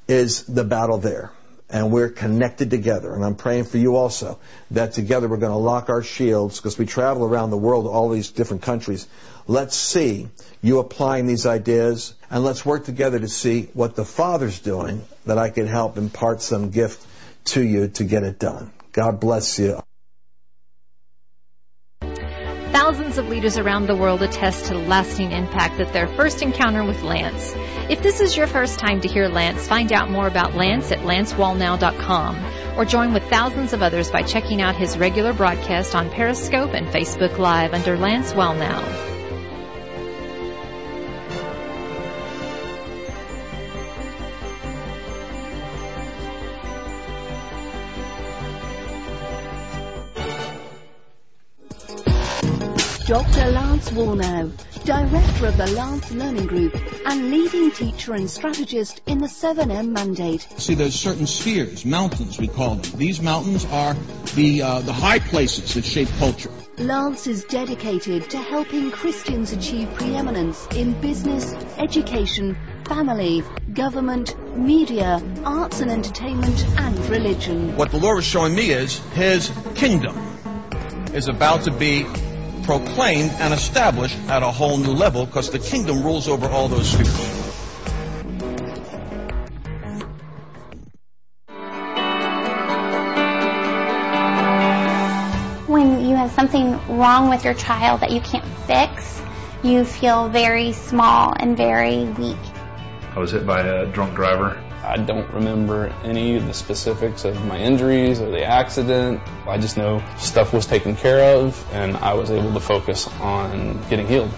is 0.09 0.45
the 0.45 0.64
battle 0.64 0.99
there. 0.99 1.31
And 1.73 1.93
we're 1.93 2.09
connected 2.09 2.71
together. 2.71 3.14
And 3.14 3.25
I'm 3.25 3.37
praying 3.37 3.64
for 3.64 3.79
you 3.79 3.95
also 3.95 4.40
that 4.73 4.93
together 4.93 5.29
we're 5.29 5.37
going 5.37 5.53
to 5.53 5.59
lock 5.59 5.88
our 5.88 6.03
shields 6.03 6.57
because 6.57 6.77
we 6.77 6.85
travel 6.85 7.25
around 7.25 7.51
the 7.51 7.57
world, 7.57 7.87
all 7.87 8.09
these 8.09 8.33
different 8.33 8.62
countries. 8.62 9.07
Let's 9.47 9.77
see 9.77 10.29
you 10.62 10.81
applying 10.81 11.27
these 11.27 11.47
ideas, 11.47 12.14
and 12.31 12.45
let's 12.45 12.64
work 12.64 12.85
together 12.85 13.19
to 13.19 13.29
see 13.29 13.69
what 13.75 13.97
the 13.97 14.05
Father's 14.05 14.61
doing 14.61 15.03
that 15.27 15.38
I 15.38 15.51
can 15.51 15.66
help 15.66 15.99
impart 15.99 16.43
some 16.43 16.71
gift 16.71 17.05
to 17.47 17.62
you 17.62 17.88
to 17.88 18.05
get 18.05 18.23
it 18.23 18.38
done. 18.38 18.71
God 18.93 19.21
bless 19.21 19.59
you. 19.59 19.81
Thousands 22.73 23.19
of 23.19 23.29
leaders 23.29 23.59
around 23.59 23.87
the 23.87 23.97
world 23.97 24.23
attest 24.23 24.66
to 24.66 24.75
the 24.75 24.81
lasting 24.81 25.33
impact 25.33 25.79
that 25.79 25.93
their 25.93 26.07
first 26.07 26.43
encounter 26.43 26.85
with 26.85 27.03
Lance. 27.03 27.53
If 27.90 28.03
this 28.03 28.21
is 28.21 28.37
your 28.37 28.47
first 28.47 28.79
time 28.79 29.01
to 29.03 29.09
hear 29.09 29.29
Lance, 29.29 29.66
find 29.66 29.93
out 29.93 30.11
more 30.11 30.27
about 30.27 30.55
Lance 30.55 30.90
at 30.93 31.01
lancewallnau.com 31.01 32.79
or 32.79 32.85
join 32.85 33.12
with 33.12 33.25
thousands 33.25 33.73
of 33.73 33.83
others 33.83 34.11
by 34.11 34.23
checking 34.23 34.62
out 34.62 34.77
his 34.77 34.97
regular 34.97 35.33
broadcast 35.33 35.95
on 35.95 36.11
Periscope 36.11 36.73
and 36.73 36.87
Facebook 36.87 37.38
Live 37.38 37.75
under 37.75 37.97
Lance 37.97 38.33
Wallnau. 38.33 39.10
Dr. 53.11 53.51
Lance 53.51 53.90
Wallnau, 53.90 54.53
Director 54.85 55.46
of 55.46 55.57
the 55.57 55.66
Lance 55.73 56.12
Learning 56.12 56.46
Group 56.46 56.81
and 57.05 57.33
leading 57.33 57.73
teacher 57.73 58.14
and 58.14 58.31
strategist 58.31 59.01
in 59.05 59.18
the 59.18 59.27
7M 59.27 59.88
Mandate. 59.88 60.46
See, 60.59 60.77
there's 60.77 60.94
certain 60.94 61.27
spheres, 61.27 61.85
mountains 61.85 62.38
we 62.38 62.46
call 62.46 62.77
them. 62.77 63.01
These 63.01 63.20
mountains 63.20 63.64
are 63.64 63.94
the, 64.37 64.62
uh, 64.62 64.81
the 64.83 64.92
high 64.92 65.18
places 65.18 65.75
that 65.75 65.85
shape 65.85 66.09
culture. 66.20 66.53
Lance 66.79 67.27
is 67.27 67.42
dedicated 67.46 68.31
to 68.31 68.38
helping 68.38 68.92
Christians 68.92 69.51
achieve 69.51 69.92
preeminence 69.94 70.68
in 70.68 70.92
business, 71.01 71.53
education, 71.79 72.57
family, 72.87 73.42
government, 73.75 74.37
media, 74.57 75.20
arts 75.44 75.81
and 75.81 75.90
entertainment, 75.90 76.64
and 76.79 76.96
religion. 77.07 77.77
What 77.77 77.90
the 77.90 77.99
Lord 77.99 78.14
was 78.14 78.25
showing 78.25 78.55
me 78.55 78.70
is 78.70 79.01
His 79.14 79.51
kingdom 79.75 80.16
is 81.12 81.29
about 81.29 81.62
to 81.62 81.73
be 81.73 82.07
proclaimed 82.64 83.31
and 83.38 83.55
established 83.55 84.16
at 84.29 84.42
a 84.42 84.51
whole 84.51 84.79
new 84.79 84.92
level 84.92 85.27
because 85.27 85.51
the 85.51 85.59
kingdom 85.59 86.03
rules 86.03 86.29
over 86.29 86.46
all 86.46 86.68
those 86.68 86.88
spheres. 86.88 87.09
When 95.68 96.05
you 96.09 96.16
have 96.16 96.33
something 96.33 96.73
wrong 96.99 97.29
with 97.31 97.44
your 97.44 97.55
child 97.55 98.01
that 98.01 98.11
you 98.11 98.20
can't 98.20 98.44
fix, 98.66 99.23
you 99.62 99.85
feel 99.85 100.29
very 100.29 100.73
small 100.73 101.33
and 101.37 101.57
very 101.57 102.05
weak. 102.05 102.37
I 103.14 103.18
was 103.18 103.33
hit 103.33 103.46
by 103.46 103.61
a 103.61 103.87
drunk 103.87 104.14
driver 104.14 104.61
I 104.83 104.97
don't 104.97 105.31
remember 105.35 105.88
any 106.05 106.37
of 106.37 106.47
the 106.47 106.55
specifics 106.55 107.25
of 107.25 107.45
my 107.45 107.59
injuries 107.59 108.21
or 108.21 108.31
the 108.31 108.45
accident. 108.45 109.21
I 109.47 109.59
just 109.59 109.77
know 109.77 110.03
stuff 110.16 110.53
was 110.53 110.66
taken 110.66 110.97
care 110.97 111.37
of 111.37 111.66
and 111.73 111.97
I 111.97 112.14
was 112.14 112.31
able 112.31 112.55
to 112.55 112.61
focus 112.61 113.07
on 113.21 113.81
getting 113.90 114.07
healed. 114.07 114.31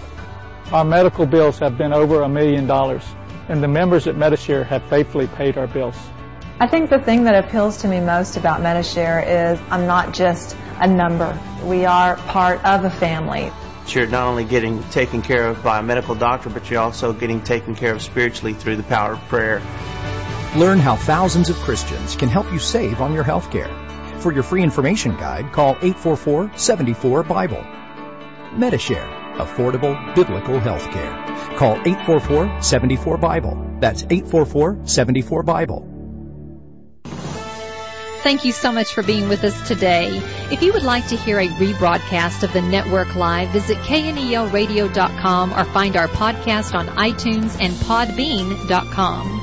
Our 0.71 0.83
medical 0.83 1.25
bills 1.25 1.59
have 1.59 1.77
been 1.77 1.93
over 1.93 2.21
a 2.21 2.29
million 2.29 2.67
dollars 2.67 3.03
and 3.47 3.63
the 3.63 3.67
members 3.67 4.07
at 4.07 4.17
Medi-Share 4.17 4.63
have 4.65 4.83
faithfully 4.89 5.27
paid 5.27 5.57
our 5.57 5.67
bills. 5.67 5.95
I 6.59 6.67
think 6.67 6.89
the 6.89 6.99
thing 6.99 7.23
that 7.23 7.43
appeals 7.43 7.77
to 7.77 7.87
me 7.87 7.99
most 7.99 8.37
about 8.37 8.61
Medi-Share 8.61 9.53
is 9.53 9.59
I'm 9.69 9.87
not 9.87 10.13
just 10.13 10.55
a 10.79 10.87
number. 10.87 11.37
We 11.63 11.85
are 11.85 12.15
part 12.15 12.63
of 12.65 12.83
a 12.83 12.89
family. 12.89 13.51
You're 13.87 14.07
not 14.07 14.27
only 14.27 14.45
getting 14.45 14.81
taken 14.89 15.21
care 15.21 15.47
of 15.47 15.63
by 15.63 15.79
a 15.79 15.83
medical 15.83 16.15
doctor, 16.15 16.49
but 16.49 16.69
you're 16.69 16.81
also 16.81 17.11
getting 17.11 17.41
taken 17.41 17.75
care 17.75 17.93
of 17.93 18.01
spiritually 18.01 18.53
through 18.53 18.77
the 18.77 18.83
power 18.83 19.13
of 19.13 19.19
prayer. 19.27 19.61
Learn 20.55 20.77
how 20.77 20.95
thousands 20.95 21.49
of 21.49 21.55
Christians 21.57 22.15
can 22.15 22.29
help 22.29 22.51
you 22.51 22.59
save 22.59 23.01
on 23.01 23.13
your 23.13 23.23
health 23.23 23.49
care. 23.51 23.71
For 24.19 24.31
your 24.31 24.43
free 24.43 24.61
information 24.61 25.17
guide, 25.17 25.51
call 25.51 25.73
844-74-BIBLE. 25.75 28.59
Medi-Share, 28.59 29.07
affordable 29.37 30.13
biblical 30.13 30.59
health 30.59 30.91
care. 30.91 31.11
Call 31.57 31.77
844-74-BIBLE. 31.77 33.79
That's 33.79 34.03
844-74-BIBLE. 34.03 35.89
Thank 38.21 38.45
you 38.45 38.51
so 38.51 38.71
much 38.71 38.93
for 38.93 39.01
being 39.01 39.29
with 39.29 39.43
us 39.43 39.67
today. 39.67 40.21
If 40.51 40.61
you 40.61 40.73
would 40.73 40.83
like 40.83 41.07
to 41.07 41.17
hear 41.17 41.39
a 41.39 41.47
rebroadcast 41.47 42.43
of 42.43 42.53
the 42.53 42.61
network 42.61 43.15
live, 43.15 43.49
visit 43.49 43.79
knelradio.com 43.79 45.51
or 45.51 45.65
find 45.65 45.97
our 45.97 46.07
podcast 46.07 46.75
on 46.75 46.89
iTunes 46.89 47.57
and 47.59 47.73
podbean.com. 47.73 49.42